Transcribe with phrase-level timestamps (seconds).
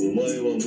[0.00, 0.58] お前はもう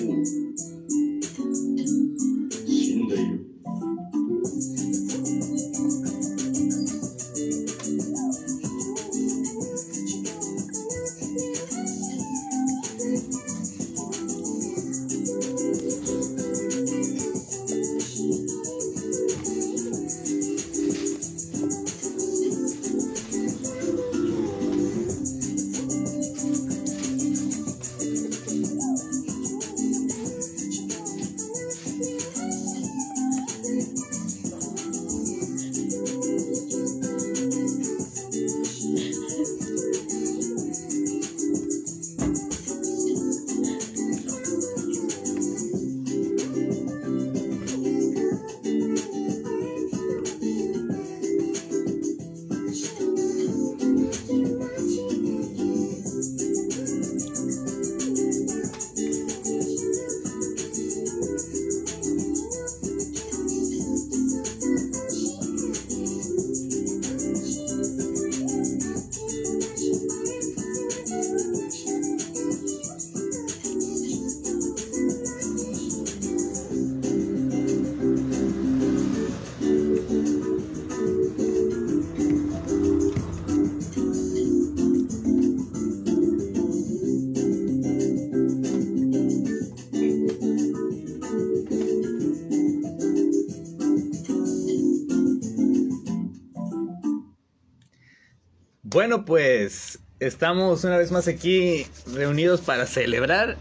[100.25, 103.57] estamos una vez más aquí reunidos para celebrar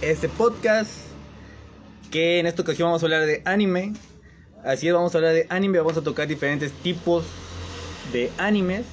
[0.00, 0.90] este podcast.
[2.10, 3.94] Que en esta ocasión vamos a hablar de anime.
[4.64, 5.78] Así es, vamos a hablar de anime.
[5.78, 7.24] Vamos a tocar diferentes tipos
[8.12, 8.84] de animes.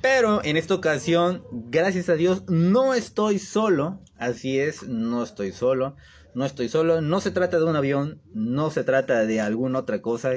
[0.00, 3.98] Pero en esta ocasión, gracias a Dios, no estoy solo.
[4.16, 5.96] Así es, no estoy solo.
[6.34, 7.00] No estoy solo.
[7.00, 8.20] No se trata de un avión.
[8.34, 10.32] No se trata de alguna otra cosa.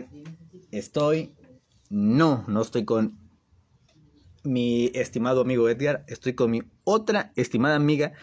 [0.72, 1.36] Estoy.
[1.90, 3.20] No, no estoy con
[4.44, 8.14] mi estimado amigo Edgar, estoy con mi otra estimada amiga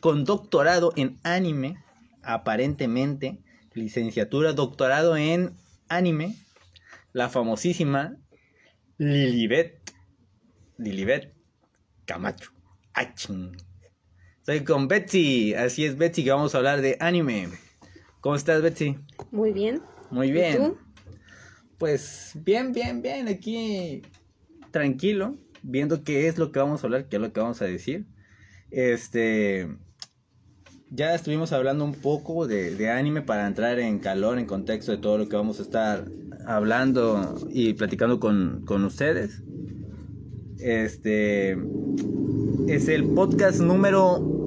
[0.00, 1.76] con doctorado en anime,
[2.22, 3.40] aparentemente,
[3.74, 5.52] licenciatura, doctorado en
[5.88, 6.36] anime,
[7.12, 8.16] la famosísima
[8.98, 9.80] Lilibet,
[10.76, 11.34] Lilibet
[12.04, 12.52] Camacho.
[12.94, 13.56] Aching.
[14.38, 17.48] Estoy con Betsy, así es Betsy que vamos a hablar de anime.
[18.20, 18.98] ¿Cómo estás Betsy?
[19.30, 19.82] Muy bien.
[20.10, 20.52] Muy bien.
[20.52, 20.78] ¿Y tú?
[21.78, 24.02] Pues bien, bien, bien, aquí
[24.70, 27.66] tranquilo, viendo qué es lo que vamos a hablar, qué es lo que vamos a
[27.66, 28.06] decir.
[28.70, 29.68] Este,
[30.90, 34.98] ya estuvimos hablando un poco de, de, anime para entrar en calor, en contexto de
[34.98, 36.06] todo lo que vamos a estar
[36.46, 39.42] hablando y platicando con, con ustedes.
[40.58, 41.56] Este
[42.66, 44.38] es el podcast número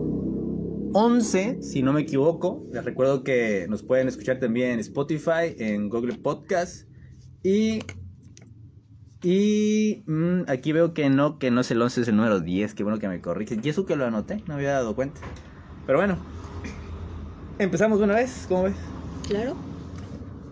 [0.93, 2.67] 11, si no me equivoco.
[2.73, 6.87] Les recuerdo que nos pueden escuchar también en Spotify, en Google Podcast
[7.43, 7.79] y
[9.23, 12.73] y mmm, aquí veo que no, que no es el 11, es el número 10.
[12.73, 13.57] Qué bueno que me corrige.
[13.61, 15.21] Y eso que lo anoté, no me había dado cuenta.
[15.85, 16.17] Pero bueno,
[17.59, 18.75] empezamos de una vez, ¿cómo ves?
[19.27, 19.55] Claro.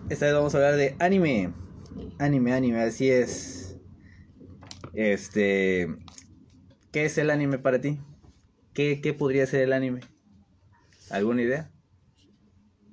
[0.08, 1.52] Esta vez vamos a hablar de anime.
[2.18, 3.76] Anime, anime, así es.
[4.92, 5.88] Este.
[6.92, 7.98] ¿Qué es el anime para ti?
[8.72, 10.00] ¿Qué, qué podría ser el anime?
[11.10, 11.70] ¿Alguna idea?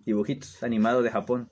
[0.05, 1.49] Dibujitos animados de Japón.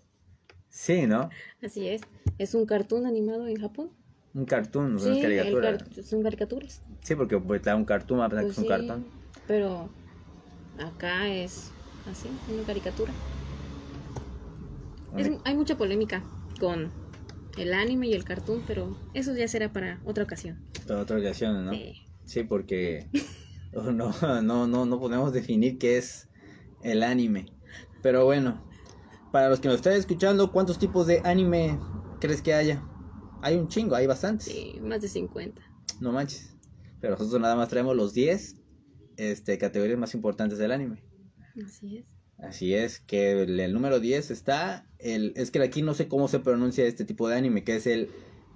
[0.69, 1.29] Sí, ¿no?
[1.63, 2.01] Así es.
[2.37, 3.91] Es un cartoon animado en Japón.
[4.35, 5.69] Un cartoon, no sí, es caricatura.
[5.69, 6.81] el car- son caricaturas.
[7.01, 9.05] Sí, porque pues da un cartoon, va a pensar Pues que es un sí, cartón.
[9.47, 9.89] Pero
[10.77, 11.71] acá es
[12.11, 13.13] así, una caricatura.
[15.17, 16.21] Es- hay mucha polémica
[16.59, 16.91] con
[17.57, 20.59] el anime y el cartoon, pero eso ya será para otra ocasión.
[20.85, 21.71] Para otra ocasión, ¿no?
[21.71, 22.01] Sí.
[22.25, 23.07] Sí, porque
[23.73, 26.27] oh, no, no, no, no podemos definir qué es
[26.83, 27.45] el anime.
[28.01, 28.61] Pero bueno,
[29.31, 31.79] para los que nos están escuchando, ¿cuántos tipos de anime
[32.19, 32.83] crees que haya?
[33.45, 34.47] Hay un chingo, hay bastantes.
[34.47, 35.61] Sí, más de 50.
[35.99, 36.55] No manches.
[36.99, 38.55] Pero nosotros nada más traemos los 10
[39.17, 41.03] este, categorías más importantes del anime.
[41.63, 42.05] Así es.
[42.39, 46.27] Así es, que el, el número 10 está, el, es que aquí no sé cómo
[46.27, 48.09] se pronuncia este tipo de anime, que es el,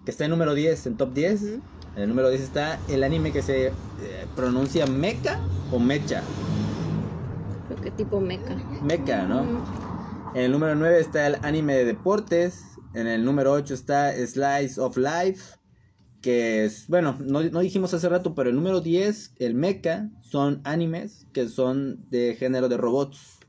[0.06, 1.44] que está en número 10, en top 10.
[1.44, 1.62] Ujú.
[1.96, 3.72] En el número 10 está el anime que se eh,
[4.36, 5.40] pronuncia mecha
[5.72, 6.24] o mecha.
[7.68, 8.56] Creo que tipo meca.
[8.82, 9.44] Mecha, ¿no?
[10.34, 12.64] En el número 9 está el anime de deportes.
[12.94, 15.58] En el número 8 está Slice of Life.
[16.22, 20.60] Que es, bueno, no, no dijimos hace rato, pero el número 10, el mecha, son
[20.66, 23.40] animes que son de género de robots.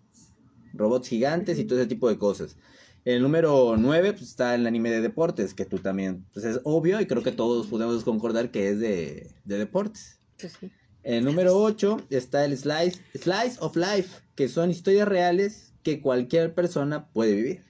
[0.72, 2.56] Robots gigantes y todo ese tipo de cosas.
[3.04, 7.00] El número 9 pues, está el anime de deportes, que tú también, pues es obvio
[7.00, 10.20] y creo que todos podemos concordar que es de, de deportes.
[10.38, 10.70] Pues sí.
[11.02, 16.54] El número 8 está el Slice, Slice of Life, que son historias reales que cualquier
[16.54, 17.69] persona puede vivir.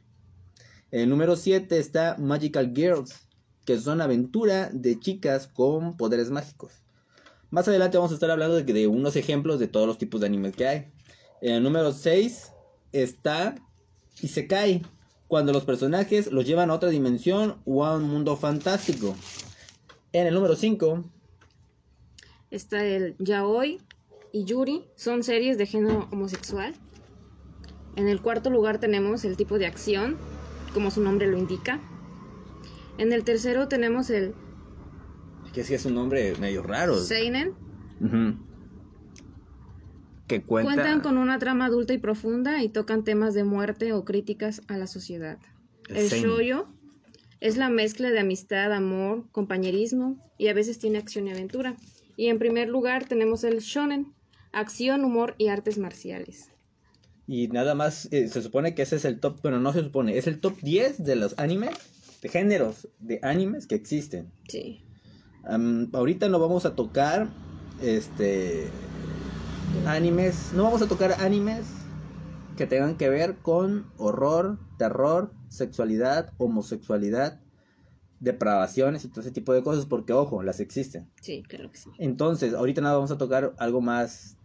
[0.93, 3.29] En el número 7 está Magical Girls,
[3.65, 6.73] que son aventura de chicas con poderes mágicos.
[7.51, 10.57] Más adelante vamos a estar hablando de, unos ejemplos de todos los tipos de animes
[10.57, 10.93] que hay.
[11.41, 12.53] En el número 6
[12.93, 13.55] está
[14.21, 14.83] Isekai,
[15.29, 19.15] cuando los personajes los llevan a otra dimensión o a un mundo fantástico.
[20.13, 21.05] En el número 5
[22.51, 23.79] Está el Yaoi
[24.33, 26.75] y Yuri, son series de género homosexual.
[27.95, 30.19] En el cuarto lugar tenemos el tipo de acción,
[30.73, 31.81] como su nombre lo indica.
[32.99, 34.35] En el tercero tenemos el
[35.53, 36.97] que sí es un nombre medio raro.
[36.99, 37.55] Seinen.
[40.29, 40.75] Que cuenta...
[40.75, 44.77] Cuentan con una trama adulta y profunda y tocan temas de muerte o críticas a
[44.77, 45.39] la sociedad.
[45.89, 46.31] El Seinen.
[46.31, 46.69] shoyo
[47.41, 51.75] es la mezcla de amistad, amor, compañerismo y a veces tiene acción y aventura.
[52.17, 54.13] Y en primer lugar tenemos el shonen,
[54.53, 56.53] acción, humor y artes marciales.
[57.33, 60.19] Y nada más, eh, se supone que ese es el top, pero no se supone,
[60.19, 61.71] es el top 10 de los animes,
[62.23, 64.33] de géneros de animes que existen.
[64.49, 64.85] Sí.
[65.93, 67.29] Ahorita no vamos a tocar,
[67.81, 68.67] este,
[69.87, 71.67] animes, no vamos a tocar animes
[72.57, 77.41] que tengan que ver con horror, terror, sexualidad, homosexualidad,
[78.19, 81.09] depravaciones y todo ese tipo de cosas, porque ojo, las existen.
[81.23, 81.91] Sí, claro que sí.
[81.99, 84.37] Entonces, ahorita nada vamos a tocar algo más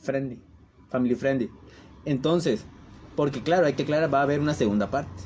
[0.00, 0.40] friendly,
[0.88, 1.50] family friendly.
[2.04, 2.64] Entonces,
[3.16, 5.22] porque claro, hay que aclarar, va a haber una segunda parte.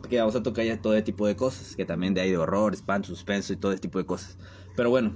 [0.00, 2.38] Porque vamos a tocar ya todo ese tipo de cosas, que también de ahí de
[2.38, 4.38] horror, espanto, suspenso y todo ese tipo de cosas.
[4.76, 5.12] Pero bueno,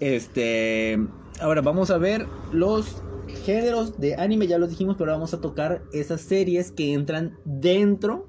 [0.00, 0.98] este,
[1.40, 3.02] ahora vamos a ver los
[3.44, 8.28] géneros de anime, ya los dijimos, pero vamos a tocar esas series que entran dentro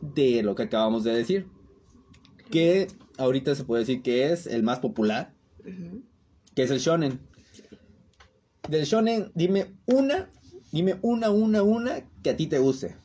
[0.00, 1.46] de lo que acabamos de decir.
[2.50, 2.88] Que
[3.18, 5.34] ahorita se puede decir que es el más popular,
[6.54, 7.20] que es el shonen.
[8.68, 10.30] Del shonen, dime una,
[10.72, 12.96] dime una, una, una que a ti te guste.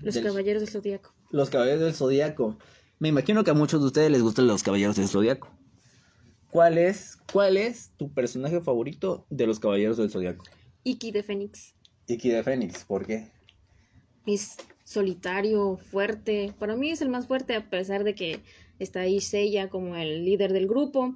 [0.00, 1.12] Los Del- Caballeros del Zodíaco.
[1.30, 2.58] Los Caballeros del Zodíaco.
[2.98, 5.48] Me imagino que a muchos de ustedes les gustan los Caballeros del Zodíaco.
[6.50, 10.44] ¿Cuál es, cuál es tu personaje favorito de los Caballeros del Zodíaco?
[10.82, 11.74] Iki de Fénix.
[12.08, 13.30] Iki de Fénix, ¿por qué?
[14.26, 16.52] Es solitario, fuerte.
[16.58, 18.40] Para mí es el más fuerte, a pesar de que
[18.78, 21.14] está ahí Seiya como el líder del grupo.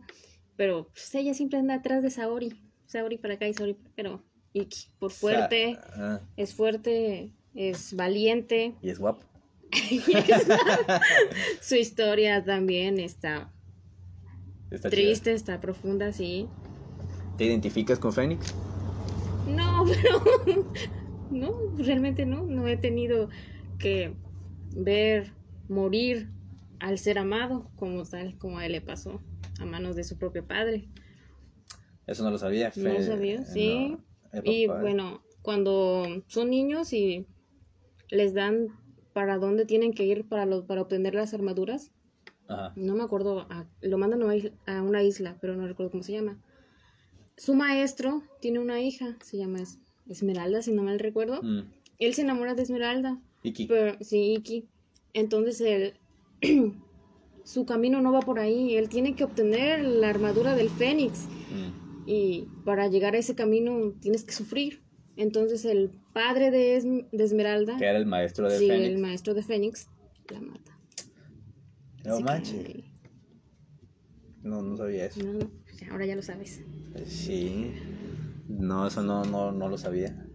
[0.56, 2.60] Pero Seiya siempre anda atrás de Saori.
[2.86, 4.22] Saori para acá y Saori Pero
[4.54, 8.74] Iki, por fuerte, ah, es fuerte, es valiente.
[8.82, 9.26] y es guapo.
[11.60, 13.50] Su historia también está
[14.70, 16.48] Está triste, está profunda, sí.
[17.36, 18.54] ¿Te identificas con Fénix?
[19.48, 20.64] No, pero
[21.30, 22.44] no, realmente no.
[22.44, 23.28] No he tenido
[23.78, 24.14] que
[24.76, 25.32] ver
[25.68, 26.30] morir
[26.78, 29.20] al ser amado como tal, como a él le pasó
[29.58, 30.88] a manos de su propio padre.
[32.06, 32.72] Eso no lo sabía.
[32.76, 33.88] No lo Fe- sabía, sí.
[33.90, 34.04] no,
[34.42, 37.26] Y bueno, cuando son niños y
[38.10, 38.68] les dan
[39.12, 41.92] para dónde tienen que ir para los para obtener las armaduras,
[42.48, 42.72] Ajá.
[42.76, 45.90] no me acuerdo, a- lo mandan a una isla- a una isla, pero no recuerdo
[45.92, 46.38] cómo se llama.
[47.36, 49.78] Su maestro tiene una hija, se llama Es-
[50.08, 51.42] Esmeralda, si no mal recuerdo.
[51.42, 51.62] Mm.
[51.98, 53.66] Él se enamora de Esmeralda, Iki.
[53.66, 54.68] pero sí, Iki.
[55.14, 55.94] Entonces él,
[57.44, 58.74] su camino no va por ahí.
[58.76, 61.83] Él tiene que obtener la armadura del Fénix Mm.
[62.06, 64.82] Y para llegar a ese camino tienes que sufrir.
[65.16, 68.88] Entonces el padre de, Esm- de Esmeralda, Que era el maestro de sí, Fénix.
[68.88, 69.86] el maestro de Fénix,
[70.30, 70.78] la mata.
[72.04, 72.84] No Así que, manches.
[74.42, 75.22] No, no sabía eso.
[75.22, 76.60] no, pues ahora ya lo sabes.
[77.06, 77.72] Sí.
[78.48, 80.26] No, eso no, no, no lo sabía.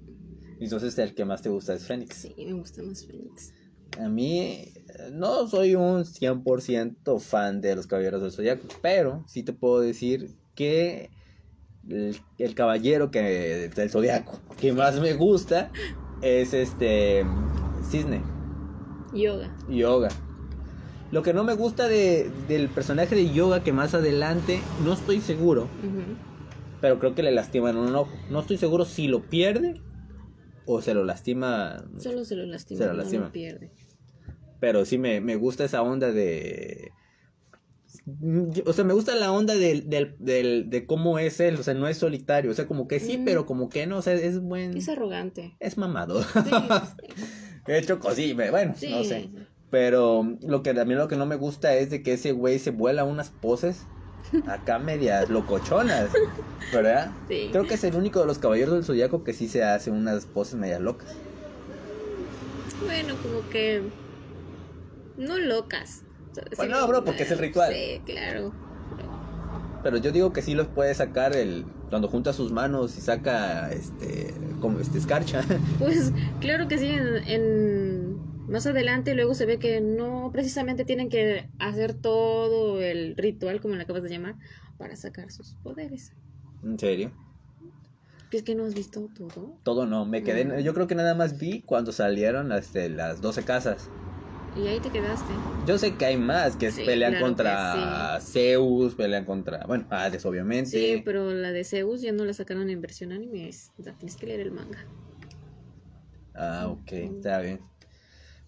[0.60, 2.15] Entonces el que más te gusta es Fénix.
[2.15, 3.53] Sí, me gusta más Fénix.
[4.00, 4.74] A mí
[5.13, 10.36] no soy un 100% fan de los Caballeros del Zodiaco, pero sí te puedo decir
[10.55, 11.10] que
[11.89, 15.72] el, el caballero que del Zodiaco que más me gusta
[16.22, 17.25] es este
[17.89, 18.22] Cisne
[19.13, 19.50] Yoga.
[19.67, 20.10] Yoga.
[21.12, 25.19] Lo que no me gusta de, del personaje de Yoga que más adelante no estoy
[25.22, 25.67] seguro,
[26.81, 28.12] pero creo que le lastiman un ojo.
[28.29, 29.81] No estoy seguro si lo pierde
[30.67, 33.25] o se lo lastima Solo se lo lastima, Se lo no lastima.
[33.25, 33.72] lo pierde.
[34.60, 36.91] Pero sí me, me gusta esa onda de...
[38.66, 41.56] O sea, me gusta la onda del, del, del- de cómo es él.
[41.56, 42.51] O sea, no es solitario.
[42.51, 43.25] O sea, como que sí, Mm.
[43.25, 43.98] pero como que no.
[43.98, 44.75] O sea, es buen...
[44.78, 45.56] Es arrogante.
[45.60, 46.22] Es mamado.
[46.24, 46.30] Sí,
[47.68, 48.89] De hecho, sí, me- bueno, sí.
[48.89, 49.30] no sé.
[49.70, 52.72] Pero lo que también lo que no me gusta es de que ese güey se
[52.72, 53.84] vuela unas poses
[54.48, 56.10] acá medias locochonas.
[56.74, 57.12] ¿Verdad?
[57.28, 57.50] Sí.
[57.51, 60.25] Creo que es el único de los caballeros del zodiaco que sí se hace unas
[60.25, 61.16] poses medias locas.
[62.86, 63.82] Bueno, como que
[65.18, 66.04] no locas.
[66.39, 67.74] O sea, Pues no, bro, porque es el ritual.
[67.74, 68.53] Sí, claro.
[69.84, 73.72] Pero yo digo que sí los puede sacar el cuando junta sus manos y saca
[73.72, 75.41] este como este escarcha.
[75.79, 81.10] Pues claro que sí, en, en- más adelante luego se ve que no precisamente tienen
[81.10, 84.36] que hacer todo el ritual, como le acabas de llamar,
[84.77, 86.13] para sacar sus poderes.
[86.63, 87.12] ¿En serio?
[88.31, 89.55] Es que no has visto todo.
[89.63, 90.60] Todo no, me quedé, Mm.
[90.60, 93.89] yo creo que nada más vi cuando salieron este, las 12 casas.
[94.62, 95.32] Y ahí te quedaste.
[95.66, 99.86] Yo sé que hay más, que Sí, pelean claro contra que Zeus, pelean contra, bueno,
[99.89, 100.72] Hades obviamente.
[100.72, 103.51] Sí, pero la de Zeus ya no la sacaron en versión anime,
[104.00, 104.86] tienes que leer el manga.
[106.34, 107.62] Ah, ok, está bien.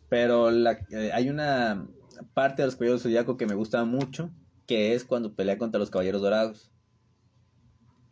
[0.10, 1.88] Pero la, eh, hay una
[2.34, 4.30] parte de los Caballeros Zodiaco que me gusta mucho,
[4.68, 6.72] que es cuando pelea contra los Caballeros Dorados.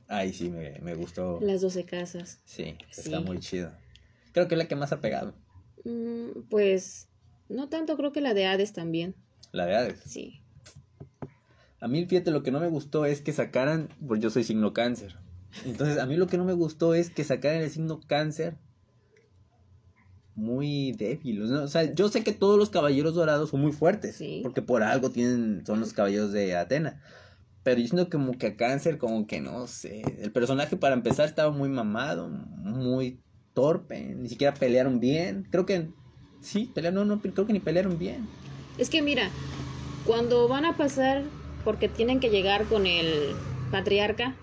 [0.07, 1.39] Ahí sí me, me gustó.
[1.41, 2.39] Las 12 casas.
[2.45, 3.71] Sí, está muy chido.
[4.31, 5.33] Creo que es la que más ha pegado,
[5.85, 7.08] Mm, pues
[7.49, 9.15] no tanto, creo que la de Hades también.
[9.51, 9.99] la de Hades.
[10.05, 10.41] Sí.
[11.81, 14.73] A mí, fíjate, lo que no me gustó es que sacaran, porque yo soy signo
[14.73, 15.15] cáncer.
[15.65, 18.57] Entonces, a mí lo que no me gustó es que sacaran el signo cáncer
[20.35, 21.49] muy débil.
[21.49, 21.63] ¿no?
[21.63, 24.39] O sea, yo sé que todos los caballeros dorados son muy fuertes, Sí.
[24.43, 27.01] porque por algo tienen, son los caballeros de Atena.
[27.63, 30.01] Pero yo siento como que a cáncer, como que no sé.
[30.19, 33.19] El personaje para empezar estaba muy mamado, muy
[33.53, 35.45] torpe, ni siquiera pelearon bien.
[35.51, 35.89] Creo que
[36.41, 38.27] sí, pelearon, no, creo que ni pelearon bien.
[38.77, 39.29] Es que mira,
[40.05, 41.23] cuando van a pasar,
[41.63, 43.35] porque tienen que llegar con el
[43.71, 44.35] patriarca,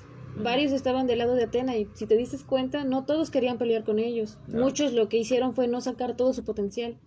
[0.43, 3.85] varios estaban del lado de Atena y si te diste cuenta, no todos querían pelear
[3.85, 4.38] con ellos.
[4.47, 4.61] No.
[4.61, 6.99] Muchos lo que hicieron fue no sacar todo su potencial.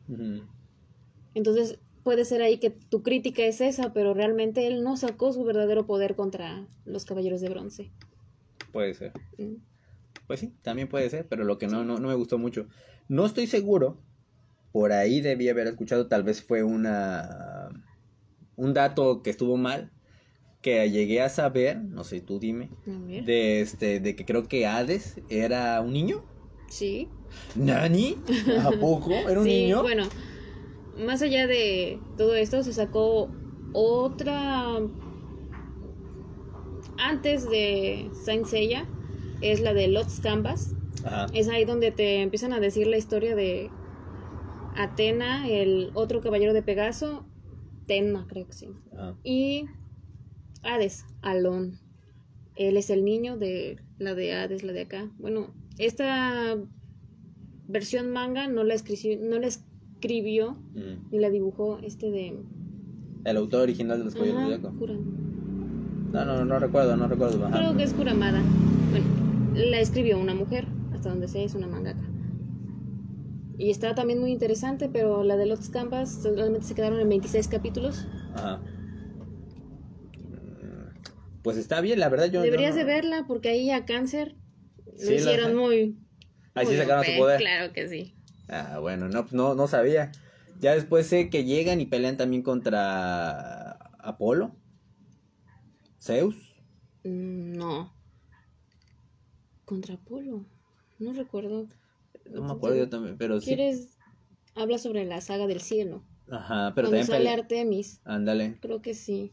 [1.34, 5.44] Entonces puede ser ahí que tu crítica es esa, pero realmente él no sacó su
[5.44, 7.92] verdadero poder contra los caballeros de bronce.
[8.72, 9.14] Puede ser.
[9.38, 9.56] Mm.
[10.28, 12.68] Pues sí, también puede ser, pero lo que no, no, no me gustó mucho.
[13.08, 13.98] No estoy seguro,
[14.72, 17.70] por ahí debí haber escuchado, tal vez fue una
[18.60, 19.90] un dato que estuvo mal,
[20.62, 25.22] que llegué a saber, no sé, tú dime, de este, de que creo que Hades
[25.30, 26.26] era un niño.
[26.68, 27.08] Sí.
[27.56, 28.18] ¿Nani?
[28.62, 29.12] ¿A poco?
[29.12, 29.82] ¿Era un sí, niño?
[29.82, 30.04] bueno,
[30.98, 33.32] más allá de todo esto, se sacó
[33.72, 34.78] otra.
[36.98, 38.86] Antes de Saint Seiya,
[39.40, 40.76] es la de Lot's Canvas.
[41.06, 41.28] Ajá.
[41.34, 43.72] Es ahí donde te empiezan a decir la historia de
[44.84, 47.26] Atena, el otro caballero de Pegaso,
[47.86, 48.68] Tenma, creo que sí.
[48.94, 49.16] Ajá.
[49.24, 49.66] Y
[50.64, 51.78] Hades, Alon.
[52.56, 55.10] Él es el niño de la de Hades, la de acá.
[55.18, 56.58] Bueno, esta
[57.68, 61.08] versión manga no la escribió, no la escribió Ujú.
[61.12, 62.38] ni la dibujó este de
[63.26, 64.62] El autor original de los Caballeros.
[64.76, 65.04] Kuram-
[66.14, 67.46] No, no, no recuerdo, no recuerdo.
[67.46, 67.58] Ajá.
[67.58, 68.42] Creo que es Kuramada.
[68.92, 69.06] Bueno,
[69.56, 72.09] la escribió una mujer, hasta donde sé es una mangaka.
[73.60, 77.48] Y está también muy interesante, pero la de Lotus Canvas realmente se quedaron en 26
[77.50, 78.08] capítulos.
[78.34, 78.62] Ajá.
[80.18, 82.32] Mm, Pues está bien, la verdad yo...
[82.40, 84.36] yo Deberías no- de verla porque ahí a Cáncer
[84.86, 85.98] lo Sí, hicieron muy...
[86.56, 87.38] Ahí sí sacaron su poder.
[87.40, 88.16] Claro que sí.
[88.48, 90.12] Ah, bueno, no, no, no sabía.
[90.60, 94.56] Ya después sé que llegan y pelean también contra Apolo.
[96.02, 96.36] Zeus.
[97.04, 97.94] Mm, No.
[99.66, 100.46] Contra Apolo.
[100.98, 101.68] No recuerdo.
[102.30, 103.48] No me acuerdo yo también, pero sí.
[103.48, 103.98] ¿Quieres?
[104.56, 106.06] Habla sobre la saga del cielo.
[106.32, 107.30] Ajá, pero Cuando también sale.
[107.30, 108.02] Artemis.
[108.04, 108.58] Ándale.
[108.62, 109.32] Creo que sí.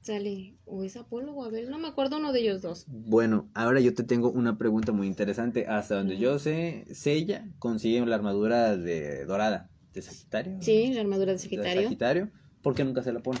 [0.00, 0.56] Sale.
[0.64, 1.70] O es Apolo o Abel.
[1.70, 2.86] No me acuerdo uno de ellos dos.
[2.88, 5.66] Bueno, ahora yo te tengo una pregunta muy interesante.
[5.66, 9.70] Hasta donde yo sé, Sella consigue la armadura de dorada.
[9.92, 10.58] ¿De Sagitario?
[10.60, 11.82] Sí, la armadura de ¿De Sagitario.
[11.84, 12.30] Sagitario?
[12.62, 13.40] ¿Por qué nunca se la pone?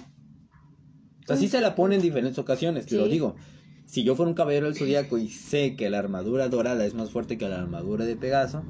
[1.22, 3.34] O sea, sí se la pone en diferentes ocasiones, te lo digo.
[3.84, 7.10] Si yo fuera un caballero del zodiaco y sé que la armadura dorada es más
[7.10, 8.64] fuerte que la armadura de Pegaso,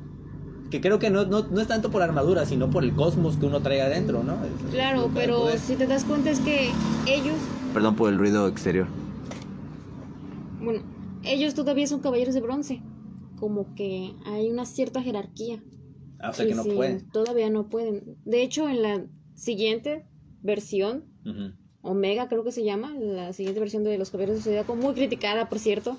[0.70, 3.37] que creo que no, no, no es tanto por la armadura, sino por el cosmos
[3.37, 4.35] que uno trae adentro, ¿no?
[4.44, 6.70] Es- Claro, pero si te das cuenta es que
[7.06, 7.35] ellos,
[7.73, 8.87] Perdón por el ruido exterior.
[10.61, 10.82] bueno,
[11.25, 12.82] ellos todavía son caballeros de bronce.
[13.38, 15.62] Como que hay una cierta jerarquía.
[16.18, 17.11] Ah, o sea Y que no sí, pueden.
[17.11, 18.16] Todavía no pueden.
[18.25, 19.04] De hecho, en la
[19.35, 20.06] siguiente
[20.42, 21.04] versión.
[21.82, 25.49] Omega creo que se llama, la siguiente versión de los caballeros de Zodiaco, muy criticada,
[25.49, 25.99] por cierto.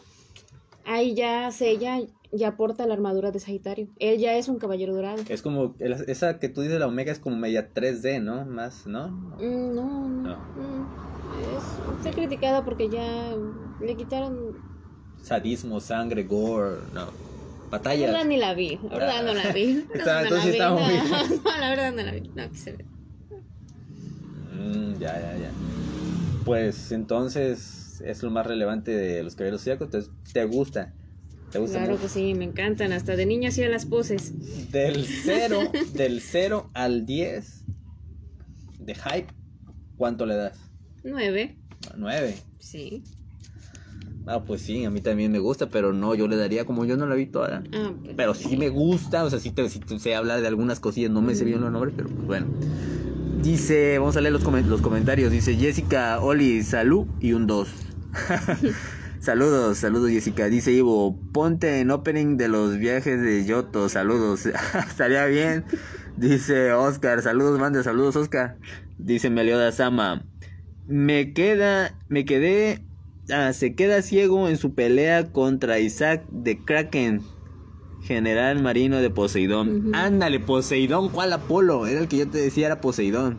[0.86, 2.00] Ahí ya Sella
[2.32, 3.88] ya porta la armadura de Sagitario.
[4.00, 5.24] Él ya es un caballero dorado.
[5.30, 8.46] Es como, esa que tú dices, la Omega es como media 3D, ¿no?
[8.46, 9.10] Más, ¿no?
[9.10, 10.22] Mm, no, no.
[10.30, 10.36] No.
[10.38, 10.88] mm,
[11.56, 13.34] es- está criticada porque ya
[13.82, 14.58] le quitaron.
[15.22, 17.06] Sadismo, sangre, gore, no.
[17.06, 18.12] La Batallas.
[18.12, 18.80] verdad ni la vi.
[18.90, 19.74] La verdad no la vi.
[19.94, 20.94] La Está- verdad no entonces la vi.
[20.96, 22.32] está muy No, no, la verdad no la vi.
[22.34, 22.86] No, que se ve.
[24.54, 25.52] Mm, ya, ya, ya.
[26.46, 29.86] Pues entonces es lo más relevante de los caballeros zodiacos.
[29.88, 30.94] Entonces, ¿te gusta?
[31.52, 32.04] ¿Te gusta Claro mucho?
[32.04, 32.92] que sí, me encantan.
[32.92, 34.34] Hasta de niña hacía las poses.
[34.72, 37.64] Del 0, del 0 al 10
[38.80, 39.28] de hype,
[39.98, 40.58] ¿cuánto le das?
[41.04, 41.58] Nueve.
[41.98, 42.36] 9.
[42.60, 43.04] Sí.
[44.26, 46.98] Ah, pues sí, a mí también me gusta, pero no, yo le daría como yo
[46.98, 47.64] no la vi toda.
[47.74, 48.14] Ah, pues.
[48.18, 51.12] Pero sí me gusta, o sea, sí, te, sí te sé hablar de algunas cosillas,
[51.12, 52.48] no me sé bien los nombres, pero pues bueno.
[53.42, 55.32] Dice, vamos a leer los, los comentarios.
[55.32, 57.70] Dice Jessica, Oli, salud y un 2.
[59.20, 60.46] saludos, saludos Jessica.
[60.50, 64.46] Dice Ivo, ponte en opening de los viajes de Yoto, saludos.
[64.88, 65.66] Estaría bien.
[66.18, 68.58] Dice Oscar, saludos, mande, saludos Oscar.
[68.98, 70.26] Dice Melioda Sama,
[70.88, 72.84] me queda, me quedé,
[73.32, 77.22] ah, se queda ciego en su pelea contra Isaac de Kraken.
[78.02, 79.94] General marino de Poseidón.
[79.94, 81.88] Ándale, Poseidón, ¿cuál Apolo?
[81.88, 83.38] Era el que yo te decía, era Poseidón.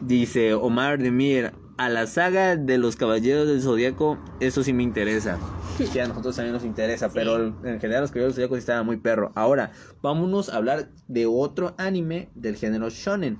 [0.00, 5.38] Dice Omar Demir, a la saga de los caballeros del zodiaco, eso sí me interesa.
[5.78, 8.86] Sí, a nosotros también nos interesa, pero en general los caballeros del zodiaco sí estaban
[8.86, 9.32] muy perro.
[9.34, 13.38] Ahora, vámonos a hablar de otro anime del género shonen,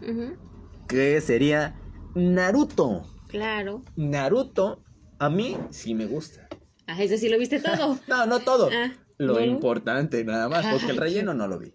[0.89, 1.77] que sería
[2.15, 3.05] Naruto.
[3.29, 3.83] Claro.
[3.97, 4.83] Naruto,
[5.19, 6.49] a mí sí me gusta.
[6.87, 7.99] Ah, ese sí lo viste todo.
[8.09, 8.69] No, no todo.
[8.73, 11.75] Ah, Lo importante, nada más, porque el relleno no lo vi.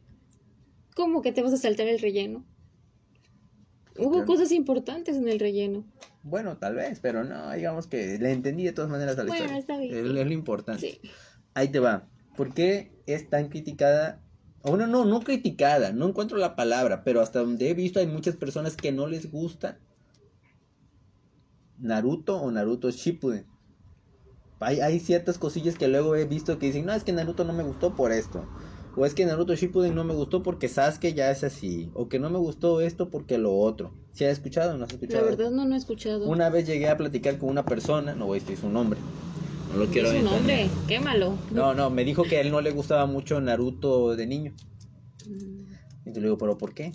[0.95, 2.45] ¿Cómo que te vas a saltar el relleno?
[3.99, 5.85] Hubo cosas importantes en el relleno.
[6.27, 9.43] Bueno, tal vez, pero no, digamos que le entendí de todas maneras a la Bueno,
[9.43, 9.59] historia.
[9.59, 9.93] está bien.
[9.93, 10.99] Es, es lo importante.
[11.01, 11.09] Sí.
[11.53, 12.03] Ahí te va.
[12.35, 14.19] ¿Por qué es tan criticada?
[14.63, 18.35] Bueno, no, no criticada, no encuentro la palabra, pero hasta donde he visto hay muchas
[18.35, 19.77] personas que no les gusta
[21.79, 23.45] Naruto o Naruto Shippuden.
[24.59, 27.53] Hay, hay ciertas cosillas que luego he visto que dicen, no, es que Naruto no
[27.53, 28.45] me gustó por esto.
[28.97, 31.89] O es que Naruto Shippuden no me gustó porque Sasuke ya es así.
[31.93, 33.93] O que no me gustó esto porque lo otro.
[34.11, 35.25] ¿Se ha escuchado o no has La escuchado?
[35.25, 36.27] verdad no, no he escuchado.
[36.27, 38.99] Una vez llegué a platicar con una persona, no voy a decir su nombre.
[39.71, 41.35] No lo quiero es un nombre, quémalo.
[41.51, 44.53] No, no, me dijo que a él no le gustaba mucho Naruto de niño.
[45.27, 46.91] Mm, Y te le digo, ¿pero por qué?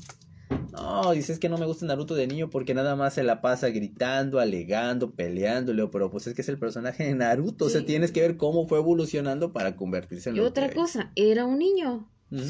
[0.73, 3.69] No, dices que no me gusta Naruto de niño porque nada más se la pasa
[3.69, 5.73] gritando, alegando, peleando.
[5.73, 7.67] Le digo, pero pues es que es el personaje de Naruto.
[7.67, 10.75] O sea, tienes que ver cómo fue evolucionando para convertirse en Y lo otra que-
[10.75, 12.09] cosa, era un niño.
[12.31, 12.45] Ujú.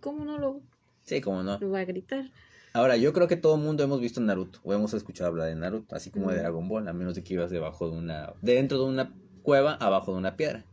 [0.00, 0.60] ¿Cómo no lo,
[1.04, 1.58] Sí, cómo no.
[1.58, 2.30] lo va a gritar?
[2.74, 5.56] Ahora, yo creo que todo el mundo hemos visto Naruto o hemos escuchado hablar de
[5.56, 6.38] Naruto, así como de.
[6.38, 8.32] Dragon Ball, a menos de que ibas debajo de una.
[8.40, 9.12] dentro de una
[9.42, 10.64] cueva, abajo de una piedra.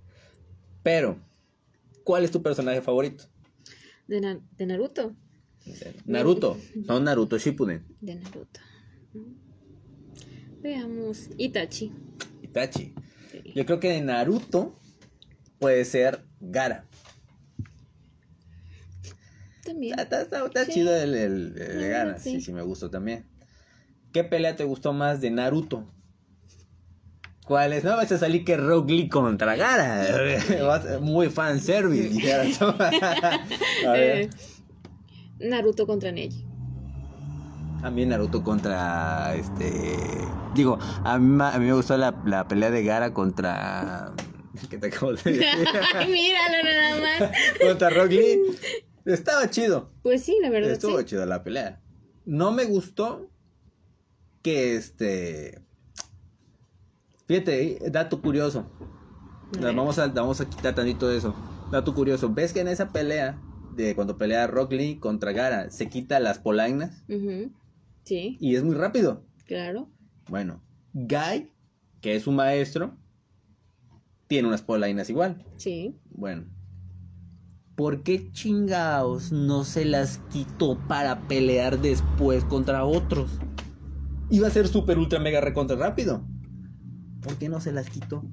[0.83, 1.17] Pero,
[2.03, 3.25] ¿cuál es tu personaje favorito?
[4.07, 5.13] De, Na- de Naruto.
[6.05, 7.85] Naruto, no Naruto Shippuden.
[8.01, 8.59] De Naruto.
[10.61, 11.29] Veamos.
[11.37, 11.91] Itachi.
[12.41, 12.93] Itachi.
[13.31, 13.53] Sí.
[13.55, 14.75] Yo creo que de Naruto
[15.59, 16.85] puede ser Gara.
[19.63, 19.99] También.
[19.99, 20.71] Está, está- está Sí.
[20.73, 22.31] chido el, el- el de Gara, sí.
[22.35, 22.41] sí.
[22.41, 23.25] sí, me gustó también.
[24.11, 25.93] ¿Qué pelea te gustó más de Naruto?
[27.45, 27.83] ¿Cuál es?
[27.83, 30.99] No vas a salir que Rock Lee contra Gara.
[31.01, 32.65] Muy fan service, dijeras tú.
[33.87, 34.29] A ver.
[35.39, 36.45] Naruto contra Neji.
[37.81, 39.97] A mí Naruto contra este.
[40.53, 44.13] Digo, a mí, a mí me gustó la, la pelea de Gara contra.
[44.69, 45.39] ¿Qué te acabo de decir?
[46.09, 47.31] Míralo nada más.
[47.61, 48.39] contra Rock Lee.
[49.05, 49.91] Estaba chido.
[50.03, 51.05] Pues sí, la verdad Estuvo sí.
[51.05, 51.81] chido la pelea.
[52.25, 53.29] No me gustó
[54.41, 55.63] que este.
[57.27, 58.65] Fíjate, dato curioso.
[59.59, 61.33] Vamos a, vamos a quitar tantito eso.
[61.71, 62.29] Dato curioso.
[62.33, 63.39] ¿Ves que en esa pelea,
[63.75, 67.03] de cuando pelea Rock Lee contra Gara, se quita las polainas?
[68.03, 69.23] Sí, Y es muy rápido.
[69.45, 69.89] claro.
[70.27, 70.61] Bueno,
[70.93, 71.49] Guy,
[72.01, 72.95] que es su maestro,
[74.27, 75.43] tiene unas polainas igual.
[75.57, 75.95] Sí.
[76.11, 76.45] Bueno.
[77.75, 83.31] ¿Por qué chingaos no se las quitó para pelear después contra otros?
[84.29, 86.23] Iba a ser super ultra mega recontra rápido.
[87.21, 88.23] ¿Por qué no se las quitó?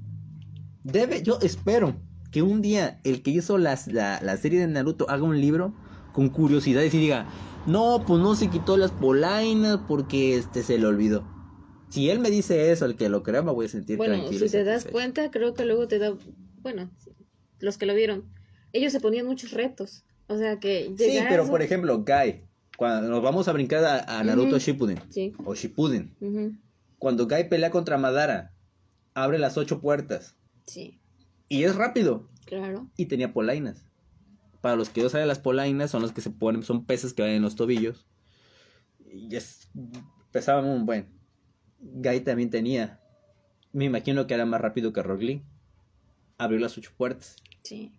[0.83, 1.95] Debe, yo espero
[2.31, 5.73] que un día el que hizo las- la, la serie de Naruto haga un libro
[6.13, 7.27] con curiosidades y diga,
[7.67, 11.27] no, pues no se quitó las polainas porque este se le olvidó.
[11.89, 14.39] Si él me dice eso, el que lo crea, me voy a sentir Bueno, tranquilo.
[14.39, 16.13] si y te das cuenta, creo que luego te da.
[16.61, 16.89] Bueno,
[17.59, 18.25] los que lo vieron,
[18.73, 20.03] ellos se ponían muchos retos.
[20.27, 20.93] O sea que.
[20.97, 22.41] Sí, a pero por ejemplo, Guy,
[22.77, 24.59] cuando nos vamos a brincar a, a Naruto Ujú.
[24.59, 25.33] Shippuden Sí.
[25.45, 26.51] o Shippuden, ujú,
[26.99, 28.53] cuando Guy pelea contra Madara,
[29.13, 30.35] abre las ocho puertas
[30.65, 30.99] Sí,
[31.49, 32.87] y es rápido claro.
[32.97, 33.85] y tenía polainas.
[34.61, 37.21] Para los que no saben, las polainas son los que se ponen, son peces que
[37.21, 38.05] van en los tobillos
[39.11, 39.69] y es,
[40.31, 41.07] pesaban un buen.
[41.79, 42.99] Guy también tenía,
[43.71, 45.43] me imagino que era más rápido que Rock Lee.
[46.39, 47.35] Abrió las ocho puertas.
[47.63, 47.91] Sí,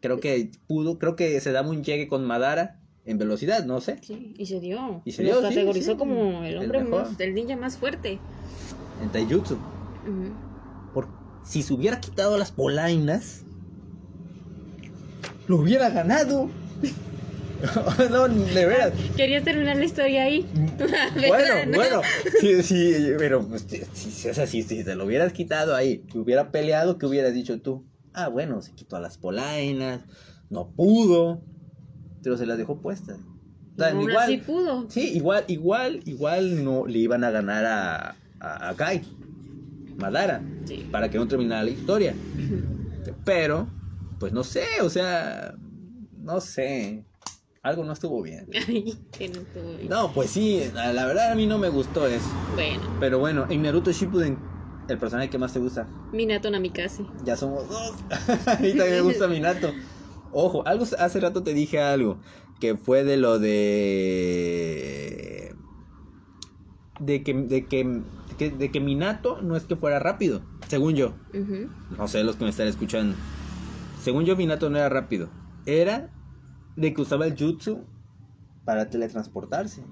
[0.00, 3.98] Creo que pudo, creo que se daba un llegue con Madara en velocidad, no sé.
[4.02, 4.34] sí.
[4.36, 5.02] Y se dio.
[5.04, 5.96] Y se Lo dio, categorizó sí.
[5.98, 7.08] como el El hombre mejor.
[7.08, 7.20] más.
[7.20, 8.18] El ninja más fuerte.
[9.02, 9.56] En Taijutsu.
[9.56, 10.55] Por,
[11.46, 13.42] si se hubiera quitado las polainas,
[15.46, 16.50] lo hubiera ganado.
[18.10, 18.92] no, de veras.
[19.16, 20.46] Querías terminar la historia ahí.
[21.16, 21.76] Bueno, ¿no?
[21.76, 22.02] bueno,
[22.40, 25.98] sí, sí, pero pues, si, si, o sea, si, si te lo hubieras quitado ahí,
[26.10, 27.86] que hubiera peleado, ¿qué hubieras dicho tú?
[28.12, 30.02] Ah, bueno, se quitó a las polainas,
[30.50, 31.42] no pudo,
[32.22, 33.18] pero se las dejó puestas.
[33.74, 34.90] O sea, Aún igual, así pudo.
[34.90, 39.02] sí, igual, igual, igual no le iban a ganar a, a, a Guy,
[39.98, 40.88] Madara, Sí.
[40.90, 42.14] para que no terminara la historia.
[43.24, 43.68] Pero,
[44.18, 45.54] pues no sé, o sea,
[46.18, 47.04] no sé,
[47.62, 48.48] algo no estuvo bien.
[48.68, 49.88] Ay, que no estuvo bien.
[49.88, 52.28] No, pues sí, la, la verdad a mí no me gustó eso.
[52.54, 54.38] Bueno, Pero bueno, en Naruto Shippuden,
[54.88, 57.04] el personaje que más te gusta, Minato Namikaze.
[57.24, 57.94] ya somos dos.
[58.46, 59.72] a mí también me gusta Minato.
[60.32, 62.18] Ojo, algo hace rato te dije algo
[62.60, 65.45] que fue de lo de
[67.00, 68.02] de que de que
[68.38, 71.14] que- de que Minato no es que fuera rápido, según yo.
[71.96, 73.16] No sé los que me están escuchando.
[74.02, 75.28] Según yo, Minato no era rápido.
[75.64, 76.10] Era
[76.76, 77.80] de que usaba el jutsu
[78.64, 79.82] para teletransportarse.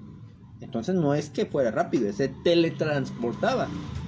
[0.61, 3.67] Entonces no es que fuera rápido, se teletransportaba.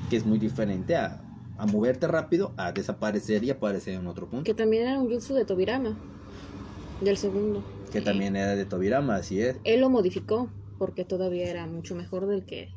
[0.09, 1.21] Que es muy diferente a,
[1.57, 4.43] a moverte rápido, a desaparecer y aparecer en otro punto.
[4.45, 5.97] Que también era un jutsu de Tobirama.
[7.01, 7.63] Del segundo.
[7.91, 9.57] Que también era de Tobirama, así es.
[9.63, 10.49] Él lo modificó.
[10.77, 12.69] Porque todavía era mucho mejor del que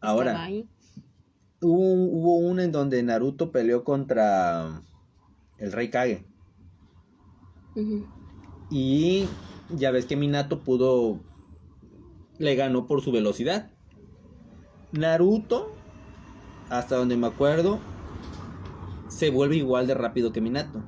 [0.00, 0.68] Ahora, ahí.
[1.60, 4.82] hubo, hubo uno en donde Naruto peleó contra
[5.58, 6.24] el Rey Kage.
[8.70, 9.26] Y
[9.70, 11.20] ya ves que Minato pudo.
[12.38, 13.70] Le ganó por su velocidad.
[14.92, 15.72] Naruto,
[16.70, 17.78] hasta donde me acuerdo,
[19.08, 20.82] se vuelve igual de rápido que Minato.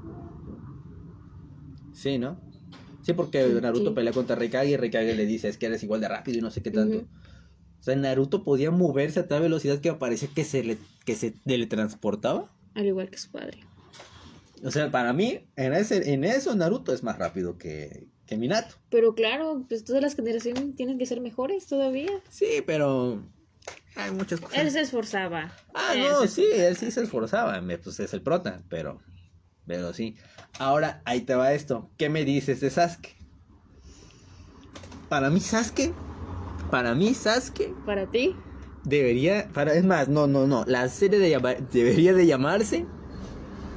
[1.92, 2.40] Sí, ¿no?
[3.02, 3.94] Sí, porque Naruto sí.
[3.94, 6.50] pelea contra Reikage y Reikage le dice es que eres igual de rápido y no
[6.50, 7.04] sé qué tanto.
[7.82, 11.32] O sea, Naruto podía moverse a tal velocidad que parecía que se le que se
[11.32, 12.48] teletransportaba.
[12.76, 13.58] Al igual que su padre.
[14.62, 18.76] O sea, para mí, en ese, en eso Naruto es más rápido que, que Minato.
[18.88, 22.12] Pero claro, pues todas las generaciones tienen que ser mejores todavía.
[22.30, 23.20] Sí, pero
[23.96, 24.58] hay muchas cosas.
[24.60, 25.52] Él se esforzaba.
[25.74, 29.00] Ah, Él no, sí, él sí se esforzaba, pues es el prota, pero,
[29.66, 30.14] pero sí.
[30.60, 31.90] Ahora, ahí te va esto.
[31.98, 33.16] ¿Qué me dices de Sasuke?
[35.08, 35.92] Para mí Sasuke,
[36.72, 38.34] para mí Sasuke Para ti.
[38.82, 41.28] debería, para, es más, no, no, no, la serie de
[41.70, 42.86] debería de llamarse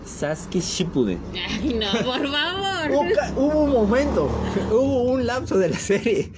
[0.05, 1.19] Sasuke Shippuden.
[1.33, 3.09] Ay, no, por favor.
[3.35, 4.29] Hubo, un momento,
[4.71, 6.31] hubo un lapso de la serie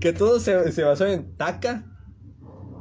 [0.00, 1.86] que todo se, se basó en Taka,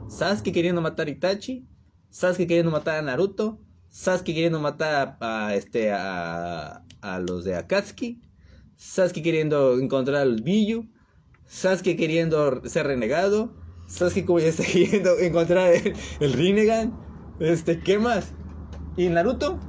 [0.10, 1.68] Sasuke queriendo matar a Itachi,
[2.10, 7.56] Sasuke queriendo matar a Naruto, Sasuke queriendo matar a, a, este a, a los de
[7.56, 8.20] Akatsuki,
[8.78, 10.90] Sasuke queriendo encontrar a los Biyu,
[11.52, 13.52] Sasuke queriendo ser renegado,
[13.86, 16.98] Sasuke como ya está queriendo encontrar el, el Rinnegan,
[17.42, 18.32] este, ¿qué más?
[18.96, 19.60] ¿Y Naruto?